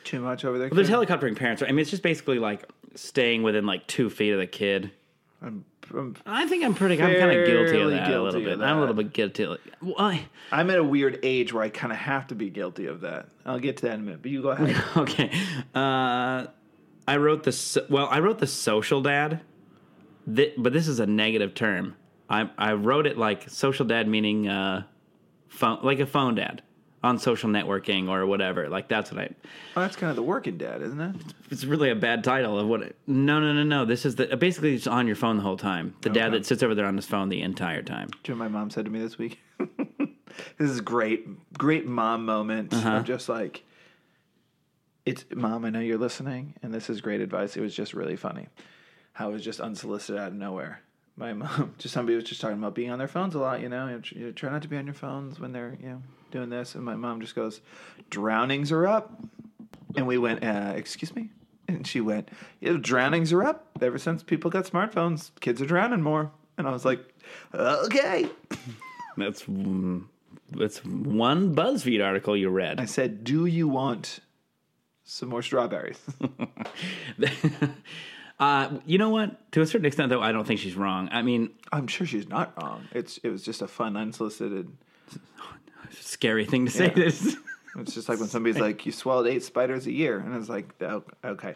[0.04, 0.68] Too much over there.
[0.68, 0.96] Well, there's kid?
[0.98, 1.62] helicoptering parents.
[1.62, 1.70] Right?
[1.70, 4.92] I mean, it's just basically like staying within like two feet of the kid.
[5.42, 7.02] I'm, I'm, I think I'm pretty.
[7.02, 8.54] I'm kind of guilty of Fairly that a little guilty bit.
[8.56, 9.46] of I'm a little bit guilty.
[9.46, 12.50] Like, well, I, I'm at a weird age where I kind of have to be
[12.50, 13.28] guilty of that.
[13.46, 14.82] I'll get to that in a minute, but you go ahead.
[14.98, 15.32] okay.
[15.74, 16.48] Uh,
[17.08, 18.08] I wrote the so- well.
[18.10, 19.42] I wrote the social dad,
[20.32, 21.96] Thi- but this is a negative term.
[22.30, 24.84] I I wrote it like social dad, meaning uh,
[25.50, 26.62] phone, like a phone dad
[27.04, 28.70] on social networking or whatever.
[28.70, 29.30] Like that's what I.
[29.76, 31.16] Oh, that's kind of the working dad, isn't it?
[31.52, 32.82] It's really a bad title of what.
[32.82, 33.86] It, no, no, no, no.
[33.86, 35.96] This is the basically it's on your phone the whole time.
[36.02, 38.10] The dad that sits over there on his phone the entire time.
[38.24, 39.40] Do you know what my mom said to me this week?
[39.60, 42.74] this is great, great mom moment.
[42.74, 42.90] Uh-huh.
[42.90, 43.64] I'm just like,
[45.06, 45.66] it's mom.
[45.66, 47.58] I know you're listening, and this is great advice.
[47.58, 48.48] It was just really funny.
[49.14, 50.82] How it was just unsolicited out of nowhere.
[51.16, 53.62] My mom, just somebody was just talking about being on their phones a lot.
[53.62, 56.02] You know, and you try not to be on your phones when they're you know
[56.32, 56.76] doing this.
[56.76, 57.62] And my mom just goes,
[58.10, 59.22] "Drownings are up,"
[59.96, 61.30] and we went, uh, "Excuse me."
[61.70, 63.66] And she went, yeah, drownings are up.
[63.82, 66.30] Ever since people got smartphones, kids are drowning more.
[66.58, 67.00] And I was like,
[67.54, 68.28] okay.
[69.18, 70.04] That's mm,
[70.52, 72.80] that's one BuzzFeed article you read.
[72.80, 74.20] I said, do you want
[75.04, 76.00] some more strawberries?
[78.40, 79.52] Uh, you know what?
[79.54, 81.10] To a certain extent, though, I don't think she's wrong.
[81.12, 82.88] I mean, I'm sure she's not wrong.
[82.92, 84.70] It's It was just a fun, unsolicited.
[85.92, 86.86] scary thing to say.
[86.88, 86.94] Yeah.
[86.94, 87.36] This.
[87.80, 90.20] It's just like when somebody's like, you swallowed eight spiders a year.
[90.20, 91.56] And it's like, "Oh, okay.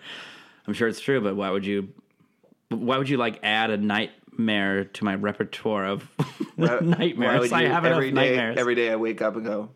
[0.66, 1.90] I'm sure it's true, but why would you?
[2.70, 6.04] Why would you like add a nightmare to my repertoire of
[6.56, 7.40] Why- why nightmares?
[7.42, 8.58] would I have every enough day- nightmares.
[8.58, 9.70] Every day I wake up and go,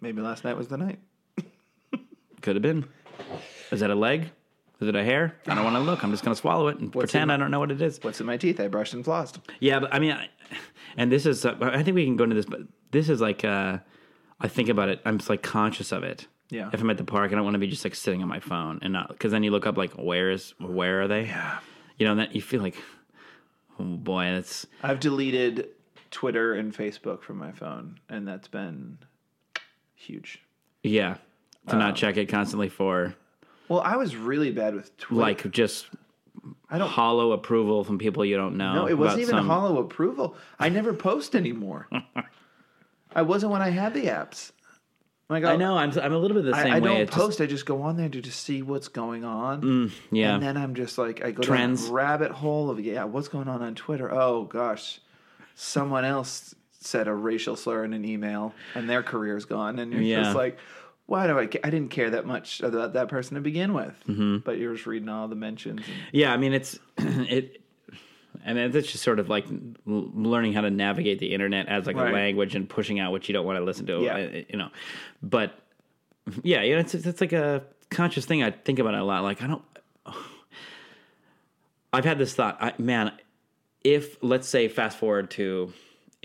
[0.00, 0.98] maybe last night was the night.
[2.42, 2.84] Could have been.
[3.70, 4.30] Is that a leg?
[4.80, 5.34] Is it a hair?
[5.46, 6.04] I don't want to look.
[6.04, 7.98] I'm just going to swallow it and pretend in- I don't know what it is.
[8.02, 8.60] What's in my teeth?
[8.60, 9.38] I brushed and flossed.
[9.60, 10.28] Yeah, but I mean, I,
[10.96, 11.44] and this is.
[11.46, 12.60] Uh, I think we can go into this, but
[12.90, 13.44] this is like.
[13.44, 13.78] Uh,
[14.38, 15.00] I think about it.
[15.06, 16.26] I'm just like conscious of it.
[16.50, 16.68] Yeah.
[16.72, 18.38] If I'm at the park, I don't want to be just like sitting on my
[18.38, 21.24] phone and not because then you look up like where is where are they?
[21.24, 21.58] Yeah.
[21.96, 22.76] You know, and then you feel like,
[23.80, 25.68] oh boy, that's I've deleted
[26.10, 28.98] Twitter and Facebook from my phone, and that's been
[29.94, 30.40] huge.
[30.82, 31.16] yeah.
[31.68, 33.14] To Um, not check it constantly for
[33.68, 35.20] Well, I was really bad with Twitter.
[35.20, 35.86] like just
[36.70, 36.88] I don't.
[36.88, 38.74] hollow approval from people you don't know.
[38.74, 40.36] No, it wasn't even some- hollow approval.
[40.58, 41.88] I never post anymore.
[43.14, 44.52] I wasn't when I had the apps.
[45.28, 45.76] Like I uh, know.
[45.76, 46.88] I'm I'm a little bit the same I, I way.
[46.88, 47.40] don't It's just- post.
[47.40, 49.62] I just go on there to just see what's going on.
[49.62, 50.34] Mm, yeah.
[50.34, 51.84] And then I'm just like, I go Trends.
[51.86, 54.12] down rabbit hole of yeah, what's going on on Twitter?
[54.12, 55.00] Oh gosh,
[55.56, 60.02] someone else said a racial slur in an email, and their career's gone, and you're
[60.02, 60.22] Yeah.
[60.22, 60.58] just like,
[61.06, 61.46] why do I?
[61.46, 64.38] Ca- I didn't care that much about that person to begin with, Mm-hmm.
[64.38, 65.80] but you're just reading all the mentions.
[65.86, 67.60] And, Yeah, I mean it's it,
[68.44, 69.46] and it's just sort of like
[69.86, 72.10] learning how to navigate the internet as like Right.
[72.10, 74.02] a language and pushing out what you don't want to listen to.
[74.02, 74.14] Yeah.
[74.16, 74.68] uh, you know,
[75.22, 75.58] but
[76.42, 78.42] yeah, you know, it's it's like a conscious thing.
[78.42, 79.22] I think about it a lot.
[79.22, 79.62] Like I don't.
[81.92, 83.12] I've had this thought, I, man.
[83.84, 85.72] If let's say fast forward to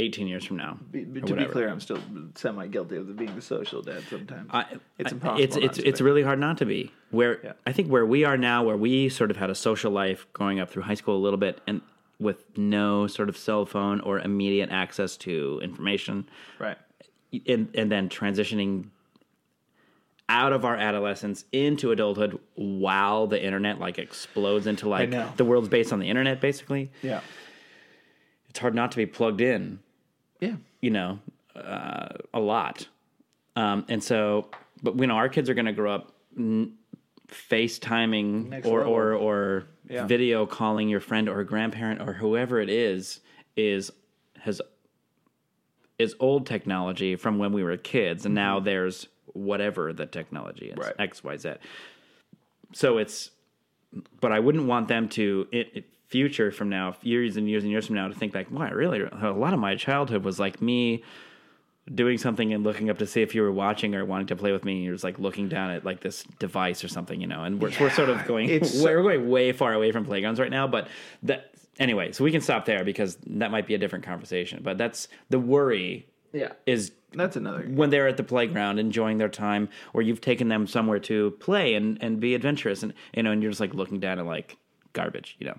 [0.01, 1.99] 18 years from now, be, to be clear, I'm still
[2.35, 4.49] semi guilty of being the social dad sometimes.
[4.51, 4.65] I,
[4.97, 5.43] it's impossible.
[5.43, 6.91] It's it's it's really hard not to be.
[7.11, 7.53] Where Yeah.
[7.65, 10.59] I think where we are now, where we sort of had a social life growing
[10.59, 11.81] up through high school a little bit, and
[12.19, 16.27] with no sort of cell phone or immediate access to information,
[16.59, 16.77] right.
[17.47, 18.85] and and then transitioning
[20.29, 25.67] out of our adolescence into adulthood while the internet like explodes into like the world's
[25.67, 27.19] based on the internet basically Yeah.
[28.49, 29.79] it's hard not to be plugged in
[30.41, 30.55] Yeah.
[30.81, 31.19] you know,
[31.55, 32.87] uh, a lot.
[33.55, 34.49] Um, and so,
[34.83, 36.73] but you know, our kids are going to grow up n-
[37.27, 38.93] FaceTiming or, level.
[38.93, 40.05] or, or Yeah.
[40.05, 43.19] video calling your friend or grandparent or whoever it is,
[43.55, 43.91] is,
[44.39, 44.61] has,
[45.99, 48.25] is old technology from when we were kids.
[48.25, 50.81] And now there's whatever the technology is, Mm-hmm.
[50.81, 50.95] Right.
[50.99, 51.53] X, Y, Z.
[52.73, 53.29] So it's,
[54.19, 57.71] but I wouldn't want them to it, it future from now, years and years and
[57.71, 59.01] years from now, to think like, "Wow, really?
[59.01, 61.03] A lot of my childhood was like me
[61.95, 64.51] doing something and looking up to see if you were watching or wanting to play
[64.51, 64.75] with me.
[64.75, 67.43] And you're just like looking down at like this device or something, you know.
[67.43, 70.51] And we're, we're sort of going, it's we're going way far away from playgrounds right
[70.51, 70.67] now.
[70.67, 70.87] But
[71.23, 74.61] that anyway, so we can stop there because that might be a different conversation.
[74.63, 76.51] But that's the worry Yeah.
[76.67, 77.63] is That's another.
[77.67, 81.73] when they're at the playground enjoying their time or you've taken them somewhere to play
[81.73, 84.55] and, and be adventurous and you know and you're just like looking down at like
[84.93, 85.57] garbage you know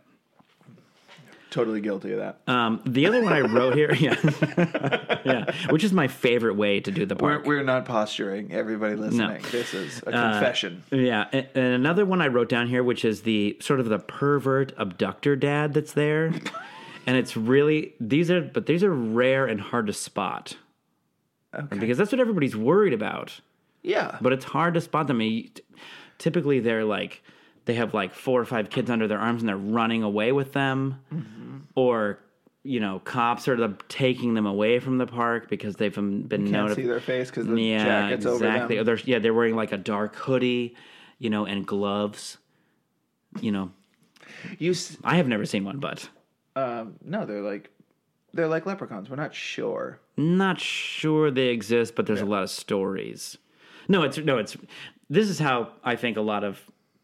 [1.53, 2.39] Totally guilty of that.
[2.49, 4.17] um, the other one i wrote here yeah
[5.25, 7.45] yeah which is my favorite way to do the part.
[7.45, 8.53] We're, we're not posturing.
[8.53, 10.83] Everybody listening, this is a confession.
[10.91, 14.01] yeah and, and another one i wrote down here which is the sort of the
[14.01, 16.33] pervert abductor dad that's there
[17.07, 20.57] and it's really these are but these are rare and hard to spot
[21.55, 21.79] okay.
[21.79, 23.41] because that's what everybody's worried about
[23.83, 25.21] yeah, but it's hard to spot them.
[25.21, 25.51] I
[26.19, 27.23] Typically, they're like
[27.65, 30.53] they have like four or five kids under their arms and they're running away with
[30.53, 31.59] them, Mm-hmm.
[31.75, 32.19] or
[32.65, 36.51] you know, cops are the, taking them away from the park because they've been Can't
[36.53, 36.77] notified.
[36.77, 38.79] see their face because the yeah, jacket's exactly.
[38.79, 38.97] Over them.
[39.05, 40.77] they're, yeah, they're wearing like a dark hoodie,
[41.19, 42.39] you know, and gloves.
[43.41, 43.73] You know,
[44.59, 46.09] You s- I have never seen one, but
[46.55, 47.71] um, no, they're like
[48.33, 49.11] they're like leprechauns.
[49.11, 49.99] We're not sure.
[50.17, 51.97] not sure they exist.
[51.97, 53.39] But there's a lot of stories.
[53.89, 54.57] No, it's no, it's.
[55.11, 56.61] This is how I think a lot of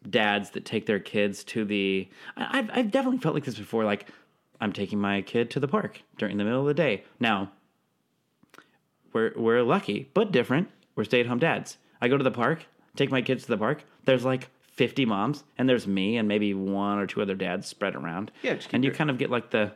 [0.07, 2.07] dads that take their kids to the.
[2.37, 3.83] I- I've I've definitely felt like this before.
[3.83, 4.07] Like
[4.61, 7.03] I'm taking my kid to the park during the middle of the day.
[7.19, 7.51] Now
[9.13, 10.69] we're we're lucky, but different.
[10.95, 11.77] We're stay at home dads.
[12.01, 13.83] I go to the park, take my kids to the park.
[14.05, 17.95] There's like 50 moms, and there's me and maybe one or two other dads spread
[17.95, 18.31] around.
[18.43, 19.71] Yeah, and you kind of get like the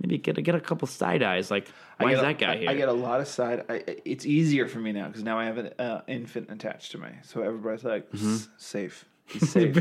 [0.00, 1.50] maybe get get a couple side eyes.
[1.50, 2.70] Like, why is a- that guy here?
[2.70, 3.64] I get a lot of side.
[3.68, 6.98] I, it's easier for me now because now I have an uh, infant attached to
[6.98, 8.36] me, so everybody's like Mm-hmm.
[8.58, 9.04] Safe.
[9.26, 9.76] He's safe.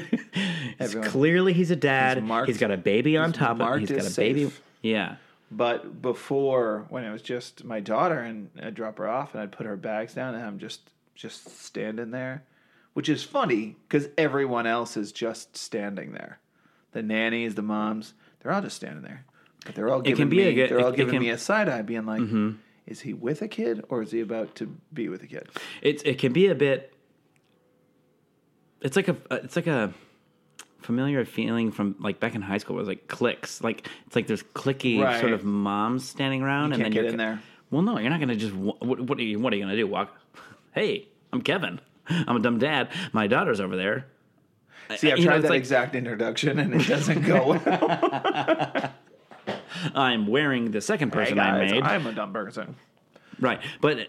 [0.79, 2.17] Everyone- Clearly, he's a dad.
[2.17, 3.79] He's marked- he's got a baby on he's top of him.
[3.79, 4.45] He's got a baby.
[4.45, 4.61] safe.
[4.81, 5.15] Yeah.
[5.51, 9.51] But before, when it was just my daughter, and I'd drop her off, and I'd
[9.51, 10.81] put her bags down, and I'm just
[11.15, 12.43] just standing there,
[12.93, 16.39] which is funny because everyone else is just standing there.
[16.93, 19.25] The nannies, the moms, they're all just standing there,
[19.63, 21.19] but they're all giving can be me a good- they're all it- it giving can-
[21.21, 21.27] Mm-hmm.
[21.27, 22.21] me a side eye, being like,
[22.87, 25.49] "Is he with a kid or is he about to be with a kid?"
[25.83, 26.92] It's it can be a bit.
[28.83, 29.93] It's like a uh, it's like a
[30.81, 32.75] familiar feeling from like back in high school.
[32.75, 35.19] Where it was like clicks, like it's like there's clicky Right.
[35.19, 37.41] sort of moms standing around, and can't then get you're in there.
[37.71, 38.53] Well, no, you're not gonna just.
[38.53, 39.39] What, what are you?
[39.39, 39.87] What are you gonna do?
[39.87, 40.15] Walk?
[40.73, 41.79] Hey, I'm Kevin.
[42.07, 42.89] I'm a dumb dad.
[43.13, 44.05] My daughter's over there.
[44.97, 48.91] See, I've You tried it's that like- exact introduction, and it doesn't go well.
[49.95, 51.81] I'm wearing the second Hey person I made.
[51.83, 52.75] I'm a dumb person.
[53.39, 54.07] Right, but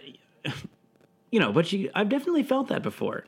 [1.30, 3.24] you know, but you, I've definitely felt that before.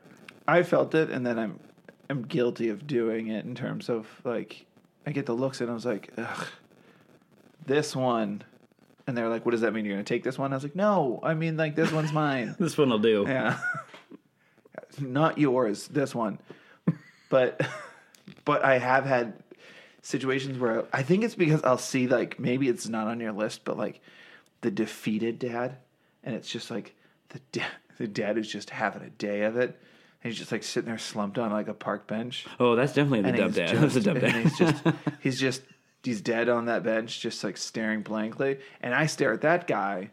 [0.49, 1.61] I felt it, and then I'm
[2.09, 4.67] I'm guilty of doing it in terms of like
[5.07, 6.47] I get the looks, and I was like, ugh,
[7.67, 8.43] this one,
[9.07, 9.85] and they're like, what does that mean?
[9.85, 10.53] You're gonna take this one?
[10.53, 12.55] I was like, no, I mean like this one's mine.
[12.59, 13.25] This one will do.
[13.27, 13.59] yeah,
[15.01, 15.89] not yours.
[15.89, 16.39] This one,
[17.29, 17.61] but
[18.45, 19.35] but I have had
[20.03, 23.65] situations where I think it's because I'll see like maybe it's not on your list,
[23.65, 24.01] but like
[24.61, 25.79] the defeated dad,
[26.25, 26.95] and it's just like
[27.31, 29.79] the dad, the dad is just having a day of it.
[30.23, 32.47] And he's just like sitting there slumped on like a park bench.
[32.59, 33.69] Oh, that's definitely the he's dad.
[33.69, 34.35] just, That's a dumb dad.
[34.35, 34.85] he's just
[35.21, 35.63] he's just
[36.03, 38.59] he's dead on that bench, just like staring blankly.
[38.81, 40.11] And I stare at that guy,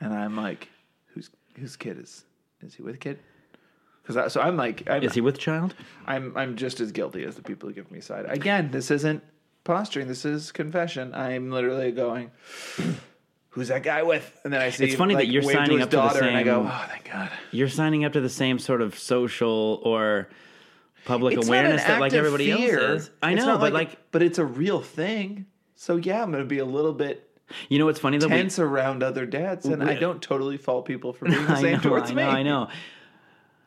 [0.00, 0.68] and I'm like,
[1.14, 2.24] whose whose kid is
[2.62, 3.18] is he with kid?
[4.06, 5.74] Because so I'm like I'm, Is he with child?
[6.06, 8.26] I'm I'm just as guilty as the people who give me side.
[8.28, 9.22] Again, this isn't
[9.64, 10.06] posturing.
[10.06, 11.12] This is confession.
[11.14, 12.30] I'm literally going.
[13.56, 14.38] Who's that guy with?
[14.44, 14.84] And then I see.
[14.84, 16.70] It's funny that you're wave to signing up to the daughter, and I go, same-
[16.72, 20.28] "Oh, thank God." You're signing up to the same sort of social or
[21.06, 22.78] public It's awareness that like everybody fear.
[22.80, 23.10] else is.
[23.22, 25.46] I know, but like, but it's a real thing.
[25.74, 27.22] So yeah, I'm gonna be a little bit
[27.68, 28.26] you know what's funny though?
[28.26, 31.72] We- tense around other dads, and I don't totally fault people for being the same
[31.76, 32.22] know, towards I me.
[32.22, 32.68] know, I know.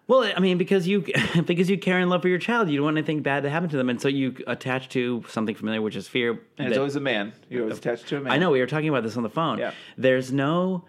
[0.10, 1.06] Well, I mean, because you
[1.45, 3.69] because you care and love for your child, you don't want anything bad to happen
[3.69, 6.41] to them, and so you attach to something familiar, which is fear.
[6.58, 7.32] And it's always a man.
[7.48, 8.34] You're always attached to a man.
[8.34, 9.60] I know we were talking about this on the phone.
[9.60, 9.72] Yeah.
[9.98, 10.84] There's no.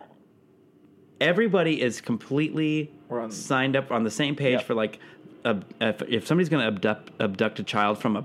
[1.21, 4.65] Everybody is completely on- signed up on the same page Yeah.
[4.65, 4.99] for like,
[5.45, 8.25] a, if, if somebody's going to abduct abduct a child from a,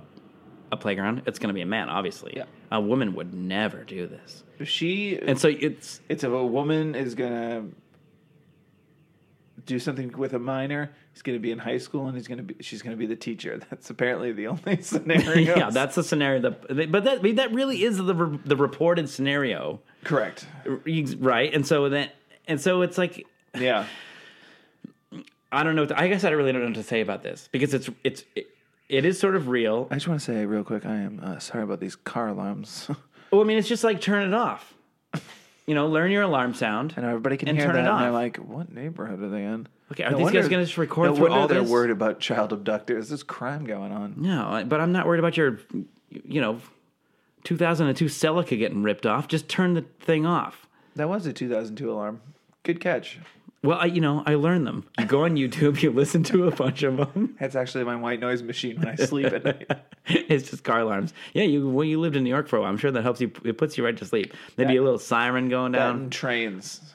[0.72, 1.90] a playground, it's going to be a man.
[1.90, 2.46] Obviously, Yeah.
[2.72, 7.16] a woman would never do this, she and so it's it's if a woman is
[7.16, 7.66] gonna
[9.66, 12.56] do something with a minor, he's gonna be in high school and he's gonna be
[12.62, 13.60] she's gonna be the teacher.
[13.70, 15.56] That's apparently the only scenario.
[15.58, 16.92] yeah, that's the scenario that.
[16.92, 20.46] But that I mean, that really is the re- the reported scenario, correct.
[21.20, 21.54] right?
[21.54, 22.10] And so then
[22.48, 23.26] and so it's like
[23.58, 23.86] Yeah.
[25.52, 25.86] I don't know.
[25.86, 28.24] to- I guess I really don't know what to say about this because it's it's
[28.36, 28.48] it,
[28.90, 29.88] it is sort of real.
[29.90, 32.90] I just want to say real quick, I am uh, sorry about these car alarms.
[33.32, 34.75] Well, I mean, it's just like turn it off.
[35.68, 36.94] You know, learn your alarm sound.
[36.96, 38.14] and everybody can And hear turn that, it and they're off.
[38.14, 41.24] like, "What neighborhood are they in?" Okay, are these guys gonna just record no through
[41.30, 41.70] wonder all they're this?
[41.70, 43.10] worried about child abductors.
[43.10, 44.14] There's crime going on.
[44.18, 45.60] No, but I'm not worried about your,
[46.12, 46.60] you know,
[47.44, 49.28] 2002 Celica getting ripped off.
[49.28, 50.68] Just turn the thing off.
[50.96, 52.22] That was a 2002 alarm.
[52.64, 53.20] Good catch.
[53.66, 54.86] Well, I, you know, I learn them.
[55.00, 57.36] You go on YouTube, you listen to a bunch of them.
[57.40, 59.72] That's actually my white noise machine when I sleep at night.
[60.08, 61.14] it's just car alarms.
[61.34, 62.70] Yeah, you well, you lived in New York for a while.
[62.70, 63.32] I'm sure that helps you.
[63.44, 64.34] It puts you right to sleep.
[64.58, 66.12] Maybe a little siren going down.
[66.12, 66.94] Trains,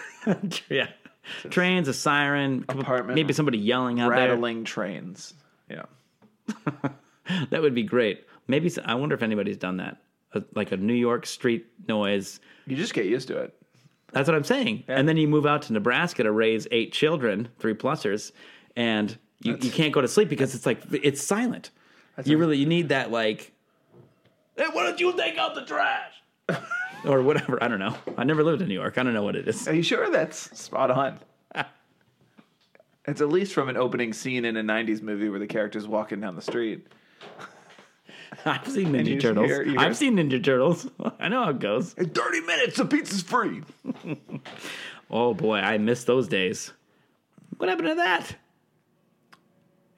[0.70, 0.88] yeah,
[1.50, 3.16] trains, a siren, Apartment.
[3.16, 5.34] maybe somebody yelling out rattling trains.
[5.68, 5.82] Yeah.
[7.50, 8.26] That would be great.
[8.48, 9.98] Maybe I wonder if anybody's done that,
[10.34, 12.40] A- like a New York street noise.
[12.66, 13.54] You just get used to it.
[14.12, 14.84] That's what I'm saying.
[14.88, 18.32] And then you move out to Nebraska to raise eight children, three plusers,
[18.76, 21.70] and you, you can't go to sleep because it's like it's silent.
[22.24, 23.52] you really you need that like.
[24.56, 26.12] Hey, why don't you take out the trash?
[27.06, 27.62] or whatever.
[27.62, 27.96] I don't know.
[28.16, 28.98] I never lived in New York.
[28.98, 29.66] I don't know what it is.
[29.66, 31.18] Are you sure that's spot on?
[33.06, 36.20] it's at least from an opening scene in a '90s movie where the character's walking
[36.20, 36.86] down the street.
[38.44, 39.46] I've seen Ninja Turtles.
[39.46, 40.88] hear- you hear- I've seen Ninja Turtles.
[41.20, 41.94] I know how it goes.
[41.94, 43.62] In 30 minutes, the pizza's free.
[45.14, 46.72] Oh boy, I miss those days.
[47.58, 48.34] What happened to that?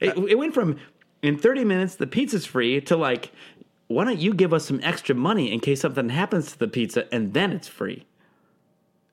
[0.01, 0.77] It, uh, it went from
[1.21, 3.31] in 30 minutes the pizza's free to like,
[3.87, 7.07] why don't you give us some extra money in case something happens to the pizza
[7.13, 8.05] and then it's free?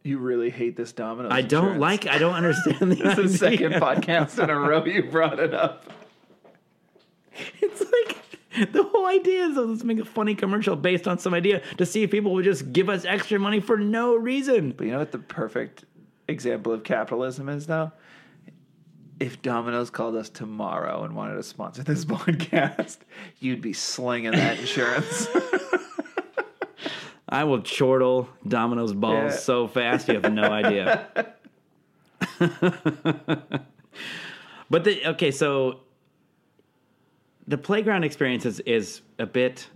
[0.02, 1.30] You really hate this Domino's.
[1.30, 1.80] I don't insurance.
[1.80, 2.06] like.
[2.08, 5.84] I don't understand the It's the second podcast in a row you brought it up.
[7.60, 8.16] It's like
[8.72, 11.86] the whole idea is oh, let's make a funny commercial based on some idea to
[11.86, 14.72] see if people would just give us extra money for no reason.
[14.72, 15.84] But you know what the perfect
[16.28, 17.92] example of capitalism is, though?
[19.20, 22.98] If Domino's called us tomorrow and wanted to sponsor this podcast,
[23.38, 25.28] you'd be slinging that insurance.
[27.28, 29.38] I will chortle Domino's balls Yeah.
[29.38, 31.08] so fast you have no idea.
[34.68, 35.80] but the okay, so
[37.48, 39.68] the playground experience is, is a bit.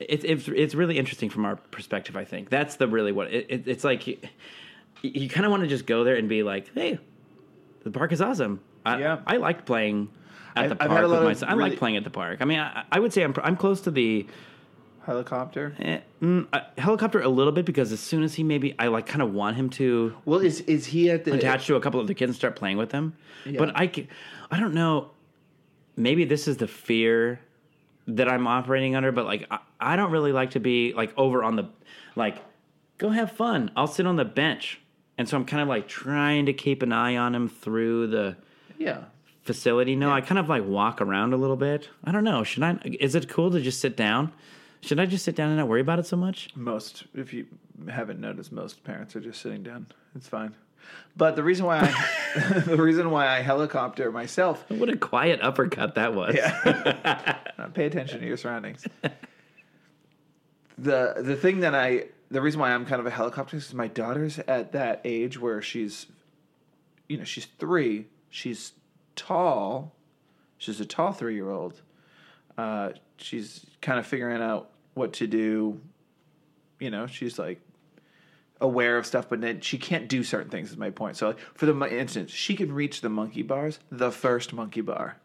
[0.00, 2.16] It's it's it's really interesting from our perspective.
[2.16, 4.06] I think that's the really what it, it, it's like.
[4.06, 4.18] You,
[5.02, 6.98] you kind of want to just go there and be like, "Hey,
[7.84, 9.20] the park is awesome." I, Yeah.
[9.26, 10.08] I liked playing
[10.56, 11.48] at I've- the park with my son.
[11.48, 12.38] I really- like playing at the park.
[12.40, 14.26] I mean, I, I would say I'm I'm close to the
[15.04, 15.74] Helicopter.
[15.80, 19.06] Eh, mm, uh, helicopter a little bit because as soon as he maybe I like
[19.06, 21.98] kind of want him to Well, is is he at the attach to a couple
[22.00, 23.14] of the kids and start playing with them.
[23.44, 23.58] Yeah.
[23.58, 23.90] But I
[24.50, 25.10] I don't know.
[25.96, 27.40] Maybe this is the fear
[28.08, 31.42] that I'm operating under, but like I, I don't really like to be like over
[31.44, 31.68] on the
[32.16, 32.38] like
[32.98, 33.70] go have fun.
[33.76, 34.80] I'll sit on the bench.
[35.18, 38.36] And so I'm kind of like trying to keep an eye on him through the
[38.78, 39.04] Yeah.
[39.42, 39.94] facility.
[39.94, 41.90] No, I kind of like walk around a little bit.
[42.04, 42.42] I don't know.
[42.44, 44.32] Should I is it cool to just sit down?
[44.80, 46.48] Should I just sit down and not worry about it so much?
[46.56, 47.46] Most, if you
[47.88, 49.86] haven't noticed, most parents are just sitting down.
[50.16, 50.54] It's fine.
[51.16, 55.96] But the reason why I, the reason why I helicopter myself, What a quiet uppercut
[55.96, 56.36] that was.
[56.36, 58.86] uh, pay attention to your surroundings.
[60.78, 63.88] the the thing that I, the reason why I'm kind of a helicopter is my
[63.88, 66.06] daughter's at that age where she's,
[67.08, 68.06] you know, she's three.
[68.30, 68.72] She's
[69.16, 69.94] tall.
[70.56, 71.80] She's a tall three year old.
[72.56, 75.80] Uh, she's kind of figuring out what to do.
[76.80, 77.60] You know, she's like
[78.62, 80.70] aware of stuff, but then she can't do certain things.
[80.70, 81.16] Is my point.
[81.18, 85.18] So, like, for the instance, she can reach the monkey bars, the first monkey bar,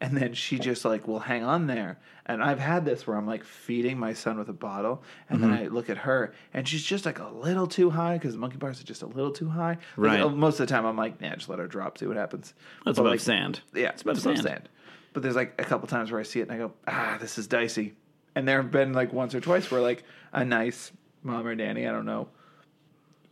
[0.00, 1.98] and then she just like will hang on there.
[2.28, 5.52] And I've had this where I'm like feeding my son with a bottle, and then
[5.52, 8.56] I look at her, and she's just like a little too high because the monkey
[8.56, 9.78] bars are just a little too high.
[9.96, 10.20] Right.
[10.20, 12.54] uh, most of the time, I'm like, nah, just let her drop, see what happens.
[12.84, 13.60] That's But, above like, sand.
[13.74, 14.42] yeah, It's above above sand.
[14.46, 14.68] sand.
[15.12, 17.38] But there's like a couple times where I see it and I go, ah, this
[17.38, 17.94] is dicey.
[18.34, 21.86] And there have been like once or twice where like a nice mom or nanny,
[21.88, 22.28] I don't know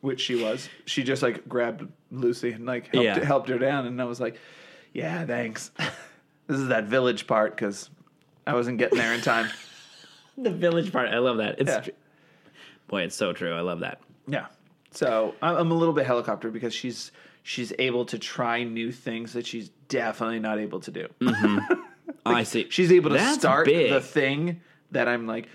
[0.05, 3.25] which she was, she just like grabbed Lucy and like helped, Yeah.
[3.25, 3.87] helped her down.
[3.87, 4.39] And I was like,
[4.93, 5.71] yeah, thanks.
[6.47, 7.89] this is that village part because
[8.47, 9.49] I wasn't getting there in time.
[10.37, 11.11] The village part.
[11.11, 11.61] I love that.
[11.61, 11.81] It's Yeah.
[11.81, 11.91] tr-
[12.89, 13.55] boy, it's so true.
[13.55, 14.01] I love that.
[14.27, 14.47] yeah.
[14.91, 17.13] So I'm a little bit helicopter because she's
[17.45, 21.07] she's able to try new things that she's definitely not able to do.
[21.21, 21.59] Mm-hmm.
[22.27, 22.67] I see.
[22.71, 23.93] She's able to That's start big.
[23.93, 25.49] the thing that I'm like,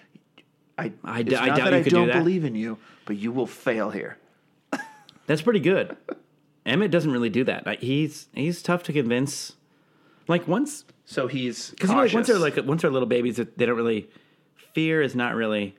[0.78, 2.18] I, I d- it's I not doubt that you I do don't that.
[2.20, 4.18] believe in you, but you will fail here.
[5.30, 5.96] That's pretty good.
[6.66, 7.66] Emmett doesn't really do that.
[7.68, 9.54] Like, He's he's tough to convince.
[10.28, 13.36] Like once So he's because you know, like once they're like once they're little babies,
[13.38, 14.10] that they don't really
[14.74, 15.76] fear is not really.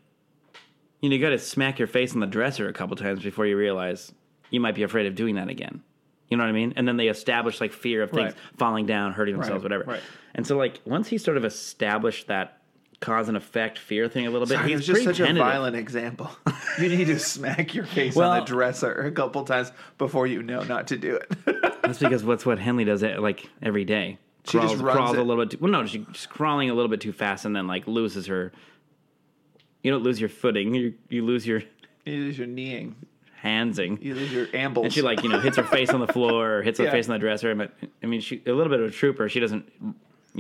[1.01, 3.45] You know, you got to smack your face on the dresser a couple times before
[3.47, 4.13] you realize
[4.51, 5.83] you might be afraid of doing that again.
[6.29, 6.75] You know what I mean?
[6.77, 8.35] And then they establish like fear of things Right.
[8.57, 9.83] falling down, hurting themselves, whatever.
[9.85, 10.01] right.
[10.35, 12.60] And so, like once he sort of established that
[13.01, 15.39] cause and effect fear thing a little bit, Sorry, he's just such tentative.
[15.39, 16.31] a violent example.
[16.79, 20.43] you need to smack your face Well- on the dresser a couple times before you
[20.43, 21.33] know not to do it.
[21.83, 24.19] That's because what's what Henley does it like every day.
[24.45, 25.51] She just Crawls, runs crawls a little bit.
[25.53, 28.53] Too, well, no, she's crawling a little bit too fast, and then like loses her.
[29.83, 30.75] You don't lose your footing.
[30.75, 31.63] You you lose your
[32.07, 32.97] you lose your kneeing.
[33.43, 33.99] handsing.
[34.01, 34.85] You lose your ambles.
[34.85, 37.09] And she like you know hits her face on the floor or hits her face
[37.09, 37.55] on the dresser.
[37.55, 39.29] But I mean, she a little bit of a trooper.
[39.29, 39.71] She doesn't.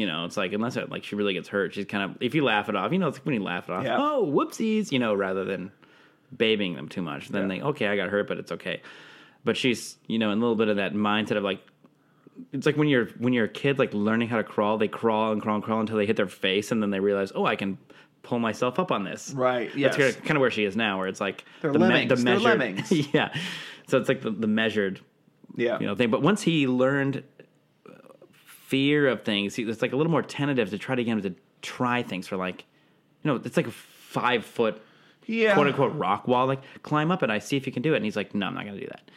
[0.00, 2.34] You know, it's like unless it, like she really gets hurt, she's kind of if
[2.34, 2.90] you laugh it off.
[2.92, 3.84] You know, it's like when you laugh it off.
[3.84, 3.96] Yeah.
[3.98, 4.90] Oh, whoopsies!
[4.92, 5.70] You know, rather than
[6.36, 7.56] babying them too much, then Yeah.
[7.58, 8.80] they okay, I got hurt, but it's okay.
[9.44, 11.60] But she's you know in a little bit of that mindset of like
[12.52, 15.32] it's like when you're when you're a kid like learning how to crawl they crawl
[15.32, 17.54] and crawl and crawl until they hit their face and then they realize oh i
[17.56, 17.76] can
[18.22, 19.94] pull myself up on this Right, yes.
[19.96, 22.08] that's kind of where she is now where it's like They're the, me- lemmings.
[22.08, 22.92] the They're measured lemmings.
[23.14, 23.34] yeah
[23.88, 25.00] so it's like the, the measured
[25.56, 25.78] yeah.
[25.80, 27.24] you know thing but once he learned
[28.70, 29.58] fear of things.
[29.58, 32.36] It's like a little more tentative to try to get him to try things for
[32.36, 32.64] like,
[33.22, 34.80] you know, it's like a five foot
[35.26, 35.54] Yeah.
[35.54, 36.46] quote unquote rock wall.
[36.46, 37.30] Like climb up it.
[37.30, 37.96] I see if you can do it.
[37.96, 39.10] And he's like, no, I'm not gonna do that.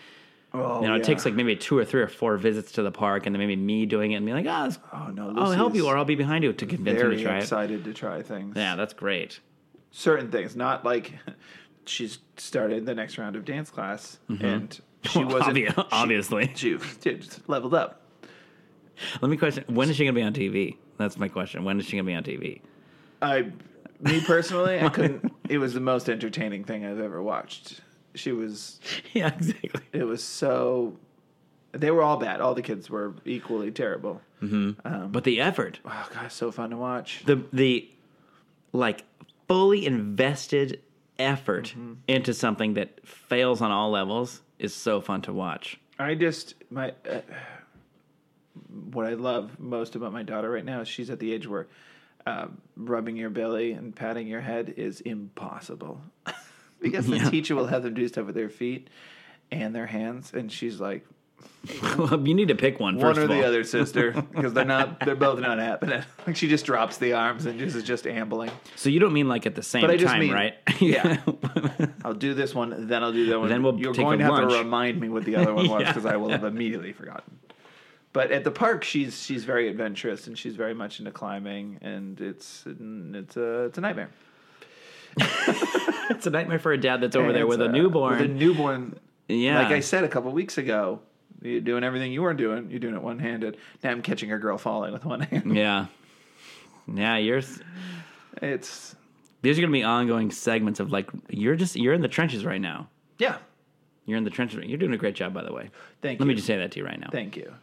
[0.56, 1.02] Oh, You know, yeah.
[1.02, 3.40] it takes like maybe two or three or four visits to the park, and then
[3.40, 6.06] maybe me doing it and being like, this- Oh no, I'll help you, or I'll
[6.06, 7.42] be behind you to convince him to try it.
[7.44, 8.56] excited to try things.
[8.56, 9.40] Yeah, that's great.
[9.92, 11.14] certain things, not like
[11.86, 14.46] she's started the next round of dance class Mm-hmm.
[14.46, 16.52] and she wasn't she- obviously.
[16.56, 18.02] she, she just leveled up.
[19.22, 20.78] Let me question: When is she gonna be on TV?
[20.98, 21.64] That's my question.
[21.64, 22.62] When is she gonna be on TV?
[23.22, 23.52] I,
[24.00, 25.32] me personally, I couldn't.
[25.50, 27.82] It was the most entertaining thing I've ever watched.
[28.16, 28.80] She was.
[29.14, 29.82] Yeah, exactly.
[29.92, 30.98] It was so.
[31.72, 32.40] They were all bad.
[32.42, 34.22] All the kids were equally terrible.
[34.42, 37.24] But the effort, Oh god, so fun to watch.
[37.26, 37.90] the the
[38.74, 39.04] like
[39.48, 40.82] fully invested
[41.20, 41.94] effort Mm-hmm.
[42.08, 45.80] into something that fails on all levels is so fun to watch.
[46.00, 46.94] I just my.
[47.10, 47.22] Uh,
[48.92, 51.68] what I love most about my daughter right now is she's at the age where
[52.26, 56.02] um, rubbing your belly and patting your head is impossible
[56.82, 58.90] because the teacher will have them do stuff with their feet
[59.52, 61.06] and their hands, and she's like,
[61.94, 63.38] you need to pick one one first or of all.
[63.38, 66.02] the other, sister, because they're not, they're both not happening.
[66.26, 68.50] Like she just drops the arms and just is just ambling.
[68.78, 70.54] So you don't mean like at the same But I just time, mean- right?
[70.80, 71.22] yeah.
[72.06, 73.50] I'll do this one, then I'll do that one.
[73.50, 75.82] Then we'll You're take going to have to remind me what the other one was
[75.82, 75.92] Yeah.
[75.92, 77.40] because I will have immediately forgotten.
[78.14, 82.22] But at the park, she's she's very adventurous and she's very much into climbing, and
[82.22, 84.10] it's it's a it's a nightmare.
[85.18, 88.20] it's a nightmare for a dad that's over there with a a- newborn.
[88.20, 91.00] With a newborn, yeah, like I said a couple weeks ago,
[91.42, 92.70] you're doing everything you weren't doing.
[92.70, 93.58] You're doing it one handed.
[93.84, 95.56] Now I'm catching a girl falling with one hand.
[95.56, 95.88] yeah,
[96.94, 97.18] yeah.
[97.18, 97.42] You're
[98.42, 98.96] It's
[99.42, 102.62] these are gonna be ongoing segments of like you're just you're in the trenches right
[102.62, 102.90] now.
[103.18, 103.38] yeah.
[104.06, 104.60] You're in the trenches.
[104.66, 105.70] You're doing a great job, by the way.
[106.02, 106.26] Thank Let you.
[106.26, 107.08] Let me just say that to you right now.
[107.10, 107.54] Thank you.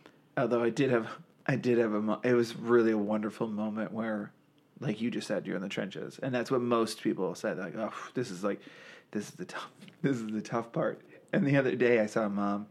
[0.41, 1.07] Although I did have,
[1.47, 2.01] I did have a.
[2.01, 4.33] Mo- it was really a wonderful moment where,
[4.81, 7.59] like you just said, you're in the trenches, and that's what most people said.
[7.59, 8.61] Like, oh, this is like,
[9.11, 9.71] this is the tough,
[10.03, 11.03] this is the tough part.
[11.33, 12.67] And the other day, I saw a mom,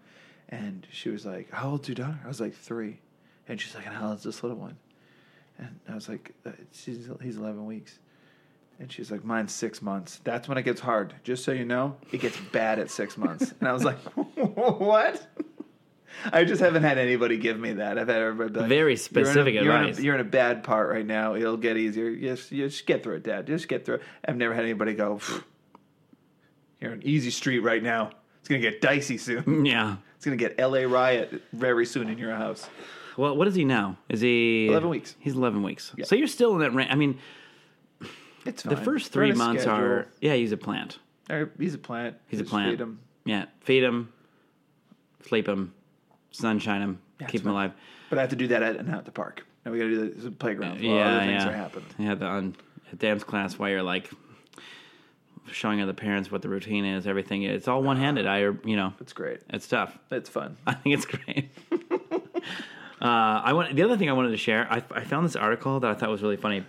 [0.49, 2.99] and she was like, "How old's your daughter?" I was like three,
[3.47, 4.77] and she's like, "And how old's this little one?"
[5.59, 7.99] And I was like, uh, "She's he's eleven weeks."
[8.79, 10.21] And she's like, mine's six months.
[10.23, 11.13] That's when it gets hard.
[11.25, 13.53] Just so you know, it gets bad at six months.
[13.59, 13.97] And I was like,
[14.35, 15.27] what?
[16.31, 17.97] I just haven't had anybody give me that.
[17.97, 19.99] I've had everybody like, Very "You're in a- specific you're in a- advice.
[20.03, 21.35] You're in a bad part right now.
[21.35, 22.15] It'll get easier.
[22.15, 23.47] Just, you just get through it, Dad.
[23.47, 24.01] Just get through it.
[24.25, 25.19] I've never had anybody go,
[26.81, 28.11] you're on easy street right now.
[28.39, 29.65] It's going to get dicey soon.
[29.65, 29.97] Yeah.
[30.15, 32.67] It's going to get LA riot very soon in your house.
[33.15, 33.97] Well, what is he now?
[34.09, 35.15] Is he 11 weeks.
[35.19, 35.93] He's eleven weeks.
[36.03, 36.89] So you're still in that range.
[36.91, 37.19] I mean,
[38.45, 39.79] It's the 1st three months schedule.
[39.85, 40.33] are yeah.
[40.35, 40.99] He's a plant.
[41.57, 42.15] He's a plant.
[42.27, 42.71] He's a plant.
[42.71, 42.99] feed him.
[43.25, 44.11] Yeah, feed him,
[45.27, 45.73] sleep him,
[46.31, 47.71] sunshine him, keep it's him alive.
[48.09, 49.45] But I have to do that at, and at the park.
[49.65, 50.81] Now we got to do the, the playground.
[50.81, 51.49] while yeah, other things yeah.
[51.49, 51.89] are happening.
[51.97, 52.55] Yeah, the on
[52.91, 54.09] a dance class while you're like
[55.51, 57.43] showing other parents what the routine is, everything.
[57.43, 58.27] It's all one handed.
[58.27, 59.41] I, you know, It's great.
[59.49, 59.97] it's tough.
[60.11, 60.57] It's fun.
[60.67, 61.49] I think it's great.
[63.01, 64.67] uh, I want the other thing I wanted to share.
[64.71, 66.63] I, I found this article that I thought was really funny.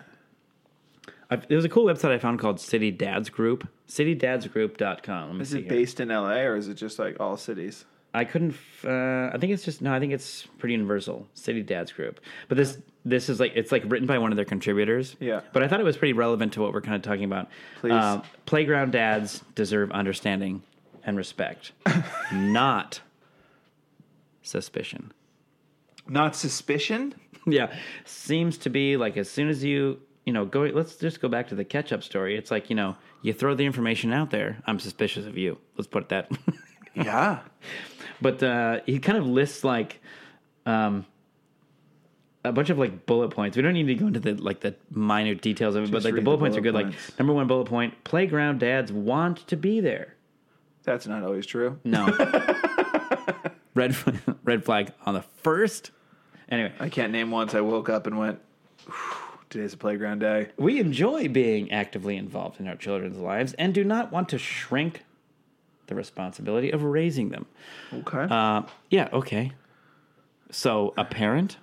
[1.30, 3.68] I, there was a cool website I found called City Dads Group.
[3.88, 5.28] CityDadsGroup.com.
[5.28, 5.70] Let me Is see it here.
[5.70, 7.84] based in LA or is it just like all cities?
[8.12, 8.50] I couldn't.
[8.52, 9.92] f- Uh, I think it's just no.
[9.94, 11.28] I think it's pretty universal.
[11.34, 12.20] City Dads Group.
[12.48, 15.16] But this this is like it's like written by one of their contributors.
[15.20, 15.40] Yeah.
[15.52, 17.48] But I thought it was pretty relevant to what we're kind of talking about.
[17.80, 17.92] Please.
[17.92, 20.62] Uh, playground dads deserve understanding
[21.04, 21.72] and respect,
[22.32, 23.00] not
[24.42, 25.12] suspicion.
[26.08, 27.14] Not suspicion?
[27.46, 27.72] yeah,
[28.04, 30.62] seems to be like as soon as you you know go.
[30.62, 32.36] Let's just go back to the catch up story.
[32.36, 34.58] It's like you know you throw the information out there.
[34.66, 35.58] I'm suspicious of you.
[35.76, 36.30] Let's put it that.
[36.92, 37.38] Yeah.
[38.20, 40.00] But uh, he kind of lists like
[40.66, 41.06] um,
[42.44, 43.56] a bunch of like bullet points.
[43.56, 46.14] We don't need to go into the like the minute details of it, but like
[46.14, 46.74] the bullet the points are good.
[46.74, 47.10] points.
[47.10, 50.14] Like number one bullet point: playground dads want to be there.
[50.82, 51.78] That's not always true.
[51.84, 52.06] No,
[53.74, 53.94] red
[54.44, 55.90] red flag on the first.
[56.48, 58.40] Anyway, I can't name once I woke up and went,
[59.50, 60.48] today's a playground day.
[60.56, 65.04] we enjoy being actively involved in our children's lives and do not want to shrink
[65.90, 67.44] the responsibility of raising them.
[67.92, 68.26] Okay.
[68.30, 69.52] Uh, yeah, okay.
[70.50, 71.58] So a parent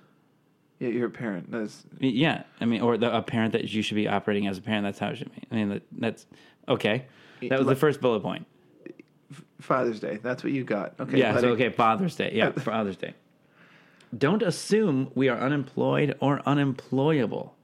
[0.78, 1.50] yeah, you're a parent.
[1.50, 4.62] That's Yeah, I mean, or the, a parent that you should be operating as a
[4.62, 4.84] parent.
[4.84, 5.42] That's how it should be.
[5.50, 6.26] I mean, that, that's
[6.68, 7.06] okay.
[7.42, 8.46] That was the first bullet point.
[9.60, 10.18] Father's Day.
[10.22, 10.94] That's what you got.
[11.00, 11.18] Okay.
[11.18, 11.38] Yeah.
[11.40, 12.30] So okay, Father's Day.
[12.32, 13.14] Yeah, Father's Day.
[14.16, 17.54] Don't assume we are unemployed or unemployable.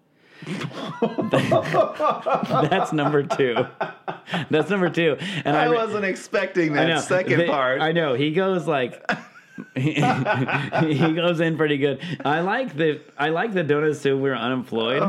[1.30, 3.66] That's number two.
[4.51, 5.16] That's number two.
[5.45, 7.80] And I, I wasn't expecting that know second They- part.
[7.80, 9.03] I know he goes like
[9.76, 12.01] he goes in pretty good.
[12.24, 15.03] I like the I like the don't assume we're unemployed.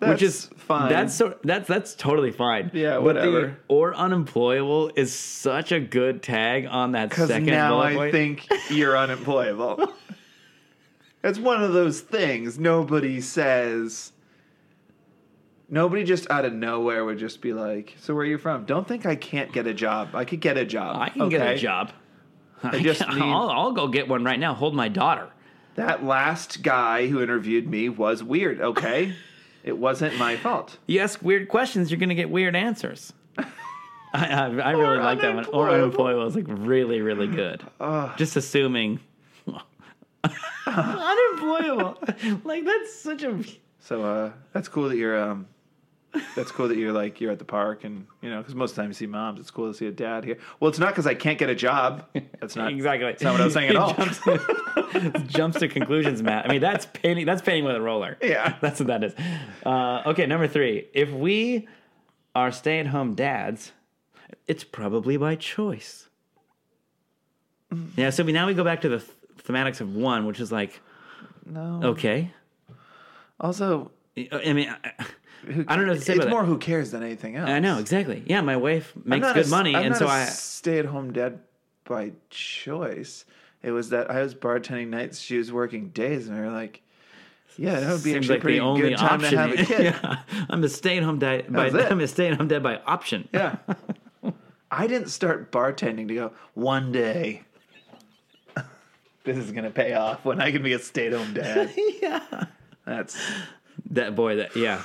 [0.00, 0.88] which is fine.
[0.90, 2.70] That's so, that's that's totally fine.
[2.74, 3.56] Yeah, But the whatever.
[3.68, 8.12] or unemployable is such a good tag on that second now I point.
[8.12, 9.92] think you're unemployable.
[11.24, 14.12] it's one of those things nobody says.
[15.74, 18.86] Nobody just out of nowhere would just be like, "So where are you from?" Don't
[18.86, 20.14] think I can't get a job.
[20.14, 20.98] I could get a job.
[21.00, 21.90] I can get a job.
[22.62, 23.20] I just need...
[23.20, 24.54] I'll, I'll go get one right now.
[24.54, 25.30] Hold my daughter.
[25.74, 28.60] That last guy who interviewed me was weird.
[28.60, 29.16] Okay,
[29.64, 30.78] it wasn't my fault.
[30.86, 33.12] You ask weird questions, you're going to get weird answers.
[33.36, 33.44] I,
[34.14, 35.44] I, I really Or like that one.
[35.46, 36.28] Or unemployable.
[36.28, 37.64] is like really, really good.
[38.16, 39.00] Just assuming.
[40.68, 41.98] unemployable.
[42.44, 43.42] like that's such a.
[43.80, 45.48] So uh, that's cool that you're um,
[46.36, 48.76] that's cool that you're like you're at the park and you know because most of
[48.76, 49.40] the time you see moms.
[49.40, 50.38] It's cool to see a dad here.
[50.60, 52.04] Well, it's not because I can't get a job.
[52.40, 53.06] That's not Exactly.
[53.06, 53.94] That's not what I was saying at all.
[53.94, 54.20] jumps,
[55.32, 56.46] jumps to conclusions, Matt.
[56.46, 57.26] I mean, that's painting.
[57.26, 58.16] That's painting with a roller.
[58.22, 58.56] Yeah.
[58.60, 59.14] that's what that is.
[59.64, 60.88] Uh, okay, number three.
[60.94, 61.68] If we
[62.34, 63.72] are stay-at-home dads,
[64.46, 66.08] it's probably by choice.
[67.96, 68.10] Yeah.
[68.10, 69.10] So we, now we go back to the th-
[69.44, 70.80] thematics of one, which is like,
[71.46, 71.80] No.
[71.84, 72.30] okay.
[73.40, 75.06] Also, I mean, I,
[75.44, 76.48] who, I don't know what to say It's about more that.
[76.48, 77.48] who cares than anything else.
[77.50, 78.22] I know exactly.
[78.26, 80.24] Yeah, my wife makes good money, and so a I.
[80.26, 81.40] stay-at-home dad
[81.84, 83.24] by choice.
[83.62, 86.82] It was that I was bartending nights, she was working days, and we were like,
[87.56, 89.30] "Yeah, that would be Seems actually like pretty the only good time option.
[89.30, 90.16] to have a kid." yeah,
[90.50, 91.52] I'm a stay-at-home dad.
[91.52, 91.86] By, was it.
[91.90, 93.28] I'm a stay-at-home dad by option.
[93.32, 93.56] Yeah.
[94.70, 97.42] I didn't start bartending to go one day.
[99.24, 101.72] this is gonna pay off when I can be a stay-at-home dad.
[102.02, 102.44] yeah.
[102.84, 103.16] That's
[103.90, 104.82] That boy, that yeah.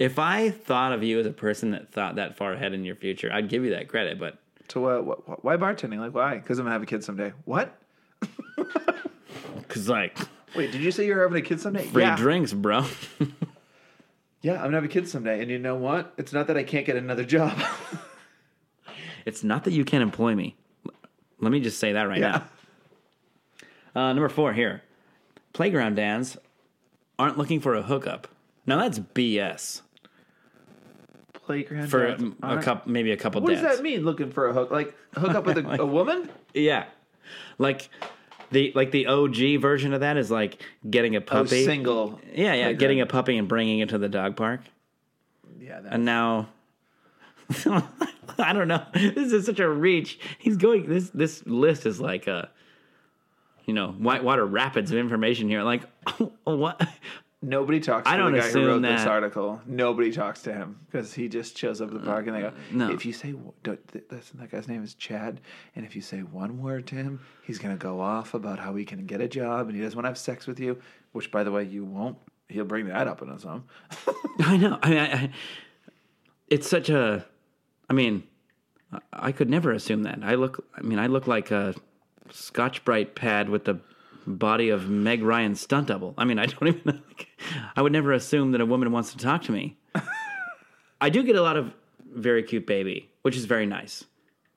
[0.00, 2.96] If I thought of you as a person that thought that far ahead in your
[2.96, 4.18] future, I'd give you that credit.
[4.18, 4.38] But
[4.68, 4.88] so.
[4.88, 6.00] Uh, what, what, why bartending?
[6.00, 6.38] Like why?
[6.38, 7.32] Because I'm gonna have a kid someday.
[7.44, 7.80] What?
[9.56, 10.18] because like
[10.56, 11.84] Wait, did you say you're having a kid someday?
[11.84, 12.16] free yeah.
[12.16, 12.84] drinks, bro.
[14.42, 15.42] Yeah, I'm gonna have a kid someday.
[15.42, 16.14] And you know what?
[16.16, 17.60] It's not that I can't get another job.
[19.26, 20.56] it's not that you can't employ me.
[21.40, 22.42] Let me just say that right yeah.
[23.94, 24.02] now.
[24.02, 24.82] Uh, number four here,
[25.52, 26.38] playground dads
[27.18, 28.28] aren't looking for a hookup.
[28.66, 29.82] Now that's BS
[31.50, 33.48] Playground for dads a couple, maybe a couple days.
[33.48, 33.66] What dads.
[33.68, 34.04] does that mean?
[34.04, 34.70] Looking for a hook?
[34.70, 36.28] Like hook up with a, a woman?
[36.54, 36.86] Yeah,
[37.58, 37.88] like
[38.50, 41.64] the like the OG version of that is like getting a Oh, puppy.
[41.64, 42.20] single.
[42.32, 44.60] yeah, yeah, getting a puppy and bringing it to the dog park.
[45.60, 45.80] Yeah.
[45.80, 46.48] That, and now
[48.38, 48.84] I don't know.
[48.94, 50.18] This is such a reach.
[50.38, 50.88] He's going.
[50.88, 52.48] This this list is like a,
[53.66, 55.62] you know, whitewater rapids of information here.
[55.62, 55.82] Like,
[56.44, 56.80] what?
[57.42, 59.62] Nobody talks to I don't the guy who wrote this that- article.
[59.66, 62.40] Nobody talks to him because he just shows up at the mm, park and mm,
[62.42, 62.90] they go, No.
[62.92, 63.34] If you say,
[63.64, 65.40] listen, that guy's name is Chad,
[65.74, 68.74] and if you say one word to him, he's going to go off about how
[68.74, 70.78] he can get a job and he doesn't want to have sex with you,
[71.12, 72.18] which, by the way, you won't.
[72.48, 73.64] He'll bring that up in a song.
[74.40, 74.78] I know.
[74.82, 75.30] I mean, I, I,
[76.48, 77.24] it's such a.
[77.88, 78.24] I mean,
[78.92, 80.18] I- I could never assume that.
[80.22, 80.62] I look.
[80.76, 81.74] I mean, I look like a
[82.30, 83.80] Scotch Brite pad with the
[84.26, 86.14] body of Meg Ryan's stunt double.
[86.18, 87.02] I mean, I don't even.
[87.76, 89.76] I would never assume that a woman wants to talk to me.
[91.00, 91.72] I do get a lot of
[92.12, 94.04] very cute baby, which is very nice.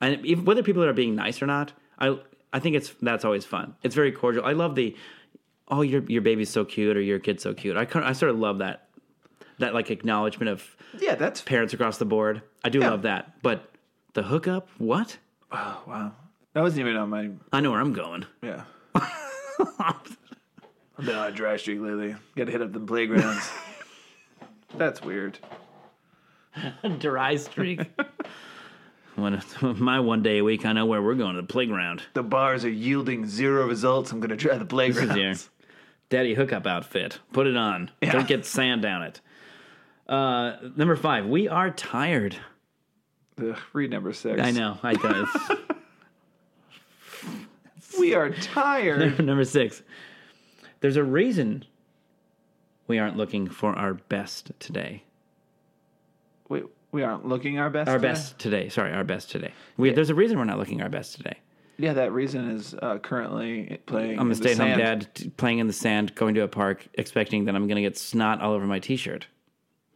[0.01, 2.17] And even, whether people are being nice or not, I
[2.51, 3.75] I think it's that's always fun.
[3.83, 4.45] It's very cordial.
[4.45, 4.95] I love the
[5.69, 7.77] oh your your baby's so cute or your kid's so cute.
[7.77, 8.89] I I sort of love that
[9.59, 11.41] that like acknowledgement of Yeah, that's.
[11.41, 12.41] parents across the board.
[12.65, 12.89] I do Yeah.
[12.89, 13.41] love that.
[13.41, 13.69] But
[14.13, 15.17] the hookup, what?
[15.51, 16.11] Oh, wow.
[16.53, 17.29] That wasn't even on my.
[17.53, 18.25] I know where I'm going.
[18.41, 18.63] Yeah.
[20.97, 22.15] I've been on a dry streak lately.
[22.35, 23.51] Got to hit up the playgrounds.
[24.77, 25.39] that's weird.
[26.99, 27.81] Dry streak.
[29.15, 32.03] when it's my one day a week, I know where we're going to the playground.
[32.13, 34.11] The bars are yielding zero results.
[34.11, 35.33] I'm going to try the This is your
[36.09, 37.19] daddy hookup outfit.
[37.31, 37.89] Put it on.
[38.01, 39.21] Don't get sand down it.
[40.07, 42.35] Uh, number five, we are tired.
[43.41, 44.39] Ugh, read number six.
[44.39, 44.77] I know.
[44.83, 45.57] I guess.
[47.99, 49.23] We are tired.
[49.23, 49.81] number six,
[50.81, 51.65] there's a reason
[52.87, 55.03] we aren't looking for our best today.
[56.49, 57.89] we, we aren't looking our best.
[57.89, 58.07] Our today?
[58.07, 58.69] best today.
[58.69, 59.53] Sorry, our best today.
[59.77, 61.37] We, There's a reason we're not looking our best today.
[61.77, 64.19] Yeah, that reason is uh, currently playing.
[64.19, 64.79] I'm in a the stay at home sand.
[64.79, 67.81] dad t- playing in the sand, going to a park, expecting that I'm going to
[67.81, 69.25] get snot all over my t shirt.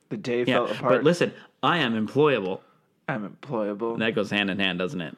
[0.10, 0.46] The day Yeah.
[0.56, 0.82] fell apart.
[0.94, 2.62] But listen, I am employable.
[3.08, 4.00] I'm employable.
[4.00, 5.16] That goes hand in hand, doesn't it?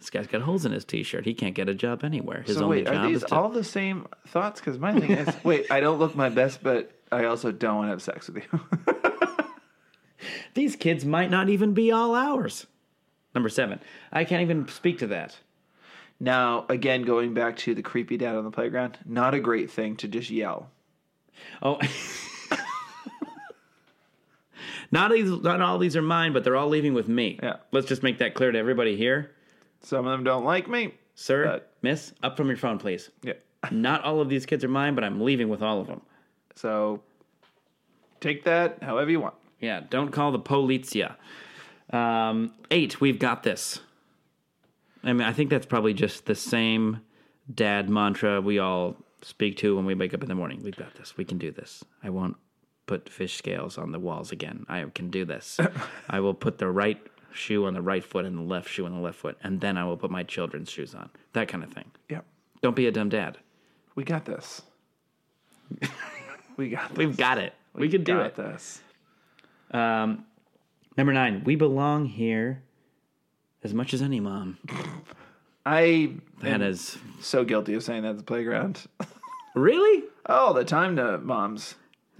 [0.00, 1.26] This guy's got holes in his t shirt.
[1.26, 2.42] He can't get a job anywhere.
[2.42, 3.34] His so only wait, job are these is to.
[3.34, 4.58] all the same thoughts?
[4.58, 7.86] Because my thing is, wait, I don't look my best, but I also don't want
[7.88, 8.60] to have sex with you.
[10.54, 12.66] These kids might not even be all ours.
[13.34, 13.78] Number seven.
[14.10, 15.36] I can't even speak to that.
[16.18, 19.96] Now, again, going back to the creepy dad on the playground, not a great thing
[19.96, 20.70] to just yell.
[21.62, 21.78] Oh.
[24.90, 27.38] not these, not all these are mine, but they're all leaving with me.
[27.42, 27.56] Yeah.
[27.70, 29.30] Let's just make that clear to everybody here,
[29.82, 30.94] Some of them don't like me.
[31.14, 32.12] sir, But- miss.
[32.22, 33.10] Up from your phone, please.
[33.22, 33.34] Yeah.
[33.70, 36.00] Not all of these kids are mine, but I'm leaving with all of them.
[36.54, 37.02] So
[38.20, 39.34] take that however you want.
[39.60, 41.16] Yeah, don't call the polizia.
[41.90, 43.80] Um, eight, we've got this.
[45.02, 47.00] I mean, I think that's probably just the same
[47.52, 50.60] dad mantra we all speak to when we wake up in the morning.
[50.62, 51.16] We've got this.
[51.16, 51.84] We can do this.
[52.02, 52.36] I won't
[52.86, 54.64] put fish scales on the walls again.
[54.68, 55.58] I can do this.
[56.10, 56.98] I will put the right
[57.32, 59.76] shoe on the right foot and the left shoe on the left foot, and then
[59.76, 61.10] I will put my children's shoes on.
[61.32, 61.90] That kind of thing.
[62.08, 62.24] Yep.
[62.62, 63.38] Don't be a dumb dad.
[63.94, 64.62] We got this.
[66.56, 66.98] we got this.
[66.98, 67.54] We've got it.
[67.74, 68.34] We, can do got it.
[68.36, 68.80] this.
[69.70, 70.24] Um,
[70.96, 72.62] number nine, we belong here
[73.62, 74.58] as much as any mom.
[75.66, 78.82] I That am is so guilty of saying that at the playground.
[79.54, 81.74] really all the time to moms.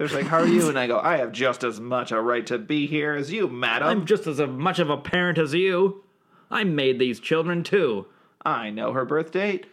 [0.09, 2.45] They're like, "How are you?" And I go, "I have just as much a right
[2.47, 3.87] to be here as you, madam.
[3.87, 6.03] I'm just as much of a parent as you.
[6.49, 8.07] I made these children too.
[8.43, 9.67] I know her birth date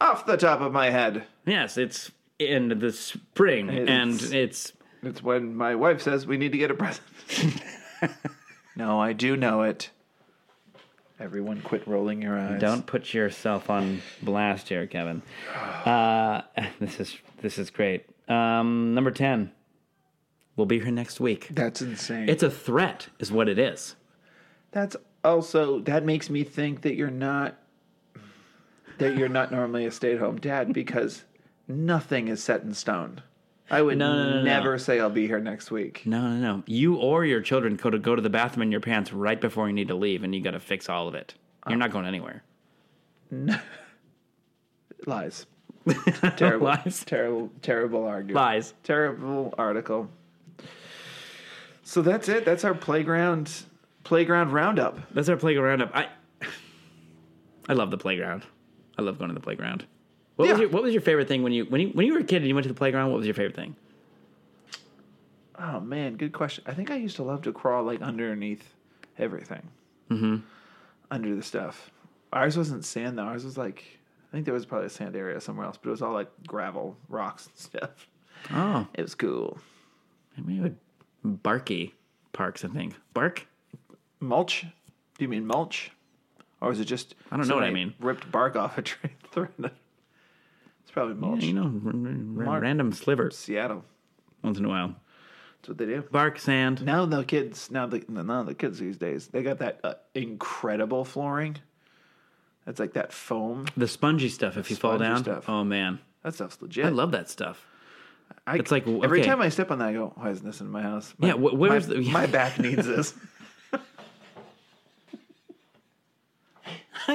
[0.00, 1.24] off the top of my head.
[1.46, 4.72] Yes, it's in the spring, It's- and it's
[5.02, 7.06] It's when my wife says we need to get a present.
[8.76, 9.90] no, I do know it.
[11.20, 12.60] Everyone, quit rolling your eyes.
[12.60, 15.22] don't put yourself on blast here, Kevin.
[15.84, 16.42] Uh,
[16.80, 18.06] this is this is great.
[18.28, 19.50] Um, number ten,
[20.58, 21.48] we'll be here next week.
[21.52, 22.28] That's insane.
[22.28, 23.96] It's a threat, is what it is.
[24.72, 27.56] That's also that makes me think that you're not
[28.98, 31.24] that you're not normally a stay-at-home dad because
[31.68, 33.22] nothing is set in stone.
[33.70, 34.42] I would No, no, no, no.
[34.42, 36.02] never say I'll be here next week.
[36.04, 36.62] No, no, no.
[36.66, 39.68] You or your children go to go to the bathroom in your pants right before
[39.68, 41.34] you need to leave, and you got to fix all of it.
[41.68, 42.42] You're not uh, going anywhere.
[43.30, 43.58] No.
[45.06, 45.46] Lies.
[46.36, 46.66] terrible.
[46.84, 47.04] Lies.
[47.04, 47.50] Terrible.
[47.62, 48.36] Terrible argument.
[48.36, 48.74] Lies.
[48.82, 50.08] Terrible article.
[51.88, 52.44] So that's it.
[52.44, 53.50] That's our playground
[54.04, 54.98] playground roundup.
[55.14, 55.96] That's our playground roundup.
[55.96, 56.08] I
[57.66, 58.44] I love the playground.
[58.98, 59.86] I love going to the playground.
[60.36, 60.64] What was Yeah.
[60.64, 62.42] your What was your favorite thing when you when you when you were a kid
[62.42, 63.10] and you went to the playground?
[63.10, 63.74] What was your favorite thing?
[65.58, 66.62] Oh man, good question.
[66.66, 68.74] I think I used to love to crawl like underneath
[69.16, 69.66] everything.
[70.10, 70.36] Mm-hmm.
[71.10, 71.90] Under the stuff.
[72.34, 73.22] Ours wasn't sand though.
[73.24, 73.82] Ours was like
[74.28, 76.28] I think there was probably a sand area somewhere else, but it was all like
[76.46, 78.08] gravel, rocks and stuff.
[78.52, 79.58] Oh, It was cool.
[80.36, 80.76] maybe it would
[81.36, 81.94] Barky
[82.32, 82.64] Parks.
[82.64, 83.46] I think Bark.
[84.20, 84.62] Mulch?
[85.16, 85.90] Do you mean mulch?
[86.60, 87.94] Or is it just I don't know what I mean.
[88.00, 89.10] Ripped bark off a tree.
[90.82, 91.44] It's probably mulch.
[91.44, 92.62] You know, r- r- Mark.
[92.62, 93.84] random slivers Seattle.
[94.42, 94.94] once in a while.
[95.60, 96.02] That's what they do.
[96.10, 96.82] Bark, sand.
[96.84, 101.04] Now the kids, now the now the kids these days, they got that uh, incredible
[101.04, 101.56] flooring.
[102.64, 103.66] That's like that foam.
[103.76, 104.56] The spongy stuff.
[104.56, 105.48] If you fall spongy down, stuff.
[105.48, 106.86] oh man, That stuff's legit.
[106.86, 107.66] I love that stuff.
[108.46, 110.70] I, it's like, every time I step on that, I go, "Why isn't this in
[110.70, 113.14] my house?" My, Yeah, wh- where's my, the- my back needs this.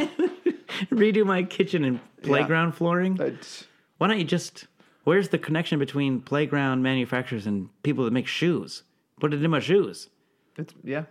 [0.91, 3.16] Redo my kitchen and playground flooring.
[3.16, 3.66] But
[3.97, 4.68] Why don't you just?
[5.03, 8.84] Where's the connection between playground manufacturers and people that make shoes?
[9.20, 10.09] Put it in my shoes.
[10.57, 11.05] it's yeah.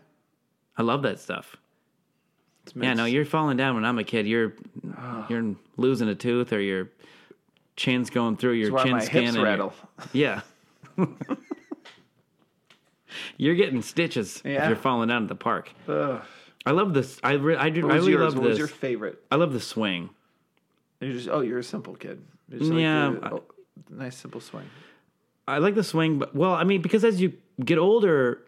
[0.79, 1.57] I love that stuff.
[2.65, 4.27] It's Yeah, no, you're falling down when I'm a kid.
[4.27, 4.55] You're
[4.97, 5.27] ah.
[5.29, 6.89] you're losing a tooth or your
[7.77, 9.29] chin's going through your chin skin.
[9.29, 9.73] and rattle.
[10.13, 10.41] Yeah.
[13.37, 15.73] you're getting stitches if you're falling down at the park.
[15.89, 16.23] Ugh.
[16.65, 17.19] I love this.
[17.25, 18.35] I re- I, do, I really yours?
[18.35, 18.43] love What this.
[18.43, 19.23] What was your favorite?
[19.31, 20.11] I love the swing.
[21.01, 22.23] You're just oh, you're a simple kid.
[22.51, 23.45] Like Yeah, the- oh,
[23.91, 24.69] nice simple swing.
[25.49, 27.33] I like the swing, but well, I mean, because as you
[27.65, 28.43] get older,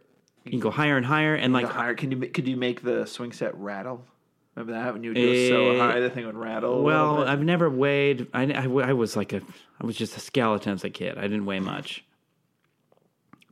[0.45, 3.05] you can go higher and higher, and like higher, can you could you make the
[3.07, 4.05] swing set rattle?
[4.55, 6.83] Remember that when you would go so Eh, high, the thing would rattle.
[6.85, 7.25] Well?
[7.25, 8.29] I've never weighed.
[8.33, 9.41] I, I, I was like a,
[9.81, 11.19] I was just a skeleton as a kid.
[11.19, 12.05] I didn't weigh much,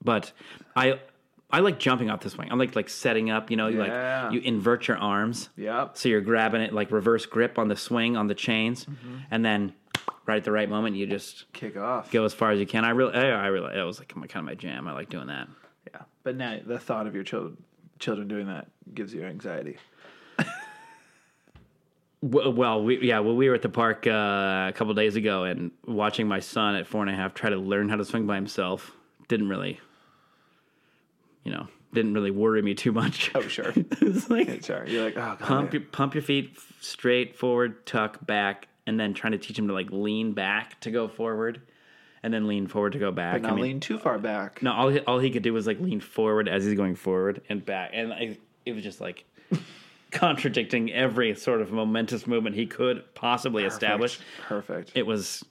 [0.03, 0.33] but
[0.77, 1.01] I,
[1.51, 2.51] I like jumping off the swing.
[2.51, 3.51] I like like setting up.
[3.51, 4.25] You know, you Yeah.
[4.25, 5.97] like you invert your arms, Yep.
[5.97, 9.17] so you're grabbing it like reverse grip on the swing on the chains, Mm-hmm.
[9.31, 9.73] and then
[10.27, 12.11] right at the right moment you just kick off.
[12.13, 12.85] go as far as you can.
[12.85, 14.87] I really, I, I really, it was like my, kind of my jam.
[14.89, 15.49] I like doing that.
[15.93, 17.57] Yeah, but now the thought of your children
[17.99, 19.77] children doing that gives you anxiety.
[22.23, 25.73] Well, we, yeah, well, we were at the park uh, a couple days ago and
[25.85, 28.37] watching my son at four and a half try to learn how to swing by
[28.37, 28.93] himself
[29.27, 29.81] didn't really,
[31.43, 33.31] you know, didn't really worry me too much.
[33.35, 34.93] Oh sure, it's like sorry.
[34.93, 35.41] You're like oh god.
[35.41, 39.69] pump your pump your feet straight forward, tuck back, and then trying to teach him
[39.69, 41.61] to like lean back to go forward,
[42.23, 43.35] and then lean forward to go back.
[43.35, 44.63] but not I mean, lean too far back.
[44.63, 47.43] no, all he, all he could do was like lean forward as he's going forward
[47.49, 49.25] and back, and I, it was just like
[50.13, 54.19] contradicting every sort of momentous movement he could possibly establish.
[54.47, 54.93] Perfect.
[54.95, 55.45] It was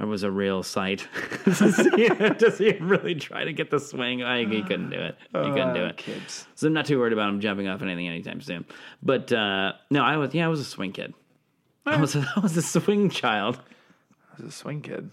[0.00, 1.06] it was a real sight
[1.44, 4.24] to, see, to see him really try to get the swing.
[4.24, 5.16] I, he couldn't do it.
[5.28, 5.96] He couldn't do Uh, it.
[5.98, 6.48] Kids.
[6.56, 8.64] So I'm not too worried about him jumping off anything anytime soon.
[9.04, 11.14] But uh, no, I was yeah, I was a swing kid.
[11.86, 13.60] I was a, I was a swing child.
[14.32, 15.10] I was a swing kid.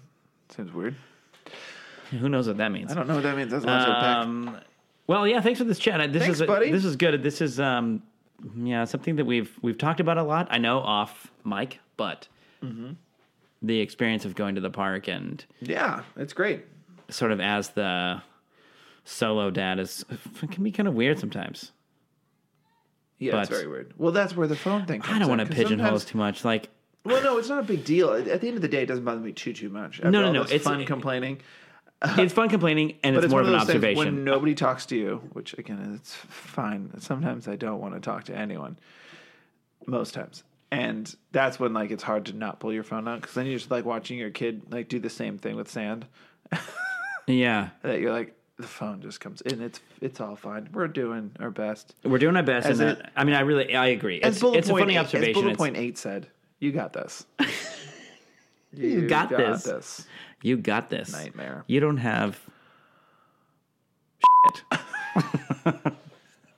[0.50, 0.96] Seems weird.
[2.10, 2.92] Who knows what that means?
[2.92, 3.52] I don't know what that means.
[3.52, 4.18] That's of pack.
[4.18, 4.58] Um,
[5.08, 5.42] well, yeah.
[5.42, 6.12] Thanks for this chat.
[6.12, 6.72] This Thanks, is a- buddy.
[6.72, 7.22] This is good.
[7.22, 8.02] This is um,
[8.56, 10.48] yeah, something that we've we've talked about a lot.
[10.52, 12.28] I know off mic, but
[12.64, 12.92] Mm-hmm.
[13.64, 16.64] the experience of going to the park and Yeah, it's great.
[17.10, 18.22] sort of as the
[19.04, 20.06] solo dad is
[20.44, 21.72] it can be kind of weird sometimes.
[23.18, 23.94] Yeah, it's But- very weird.
[23.98, 26.44] Well, that's where the phone thing comes I don't want to pigeonhole us too much.
[26.46, 26.70] Like,
[27.04, 28.12] Well, no, it's not a big deal.
[28.14, 29.98] At the end of the day, it doesn't bother me too too much.
[30.00, 31.39] After No, no, no, it's- fun complaining.
[32.18, 33.97] It's fun complaining, and it's, it's, more of of an observation.
[33.97, 36.91] when nobody talks to you, which again, it's fine.
[36.99, 38.78] Sometimes I don't want to talk to anyone.
[39.88, 43.34] Most times, and that's when like it's hard to not pull your phone out because
[43.36, 46.06] then you're just like watching your kid like do the same thing with sand.
[47.28, 49.62] yeah, That you're like the phone just comes in.
[49.62, 50.70] It's it's all fine.
[50.72, 51.95] We're doing our best.
[52.04, 52.68] we're doing our best.
[52.68, 54.22] As and it- that, I mean, I really, I agree.
[54.22, 55.30] As It's, bullet it's a funny eight- observation.
[55.32, 56.28] As bullet It's- point eight said,
[56.60, 57.26] "You got this.
[58.74, 59.63] You got this.
[59.63, 60.07] this.
[60.41, 61.11] You got this.
[61.11, 61.63] Nightmare.
[61.67, 62.39] You don't have.
[64.47, 64.63] Shit.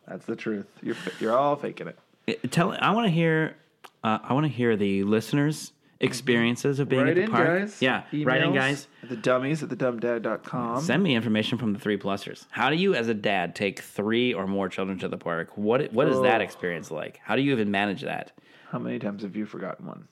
[0.08, 0.68] That's the truth.
[0.82, 1.88] You're you're all faking
[2.28, 2.52] it.
[2.52, 2.72] Tell.
[2.80, 3.56] I want to hear.
[4.04, 7.48] Uh, I want to hear the listeners' experiences of being Write at the in, park.
[7.62, 7.82] guys.
[7.82, 8.88] Yeah, write in, guys.
[9.08, 10.82] The dummies at the dumbdad.com.
[10.82, 12.46] Send me information from the three plusers.
[12.52, 15.52] How do you, as a dad, take three or more children to the park?
[15.58, 16.44] What What is that Oh.
[16.44, 17.20] experience like?
[17.24, 18.34] How do you even manage that?
[18.72, 20.08] How many times have you forgotten one?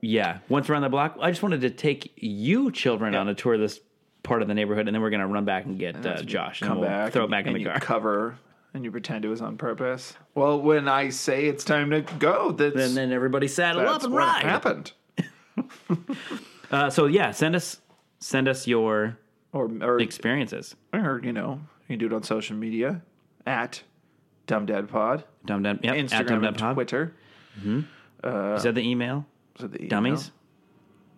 [0.00, 1.16] Yeah, once around the block.
[1.20, 3.80] I just wanted to take you children on a tour of this
[4.22, 6.68] part of the neighborhood, and then we're gonna run back and get uh, Josh, and
[6.68, 7.12] Come we'll back.
[7.12, 7.80] throw it and- back in and the you car.
[7.80, 8.38] cover
[8.74, 10.14] and you pretend it was on purpose.
[10.34, 14.12] Well, when I say it's time to go, that's and then everybody saddle up and
[14.12, 14.42] what ride.
[14.44, 14.92] happened.
[16.70, 17.80] Uh, so yeah, send us
[18.18, 19.16] send us your
[19.52, 20.74] Or or, experiences.
[20.92, 23.02] or you know, you can do it on social media
[23.46, 23.82] at
[24.48, 25.78] dumbdadpod, Dum dum.
[25.82, 25.94] Yep.
[25.94, 26.74] at Instagram, Dum Dum and Pod.
[26.74, 27.14] Twitter.
[27.64, 29.26] Is that the email?
[29.58, 29.88] So the email.
[29.90, 30.30] Dummies.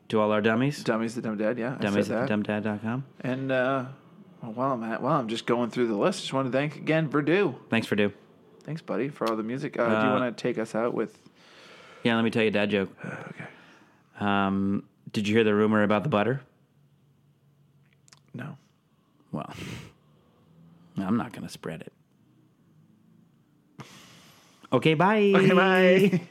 [0.09, 0.83] To all our dummies.
[0.85, 1.59] Dummies the dumb dad.
[1.59, 2.63] Yeah, I dummies said at that.
[2.65, 3.05] dumbdad.com.
[3.21, 3.85] And uh,
[4.43, 6.77] well, while I'm at, while I'm just going through the list, just want to thank
[6.77, 7.55] again Verdue.
[7.69, 8.13] Thanks for do.
[8.65, 9.79] Thanks, buddy, for all the music.
[9.79, 11.19] Uh, do you Uh, want to take us out with?
[12.05, 12.91] Yeah, let me tell you a dad joke.
[13.05, 13.45] Okay.
[14.21, 14.83] Um,
[15.13, 16.41] did you hear the rumor about the butter?
[18.35, 18.57] No.
[19.31, 19.53] Well,
[20.99, 21.93] I'm not going to spread it.
[24.71, 25.33] Okay, bye.
[25.35, 26.21] Okay, bye.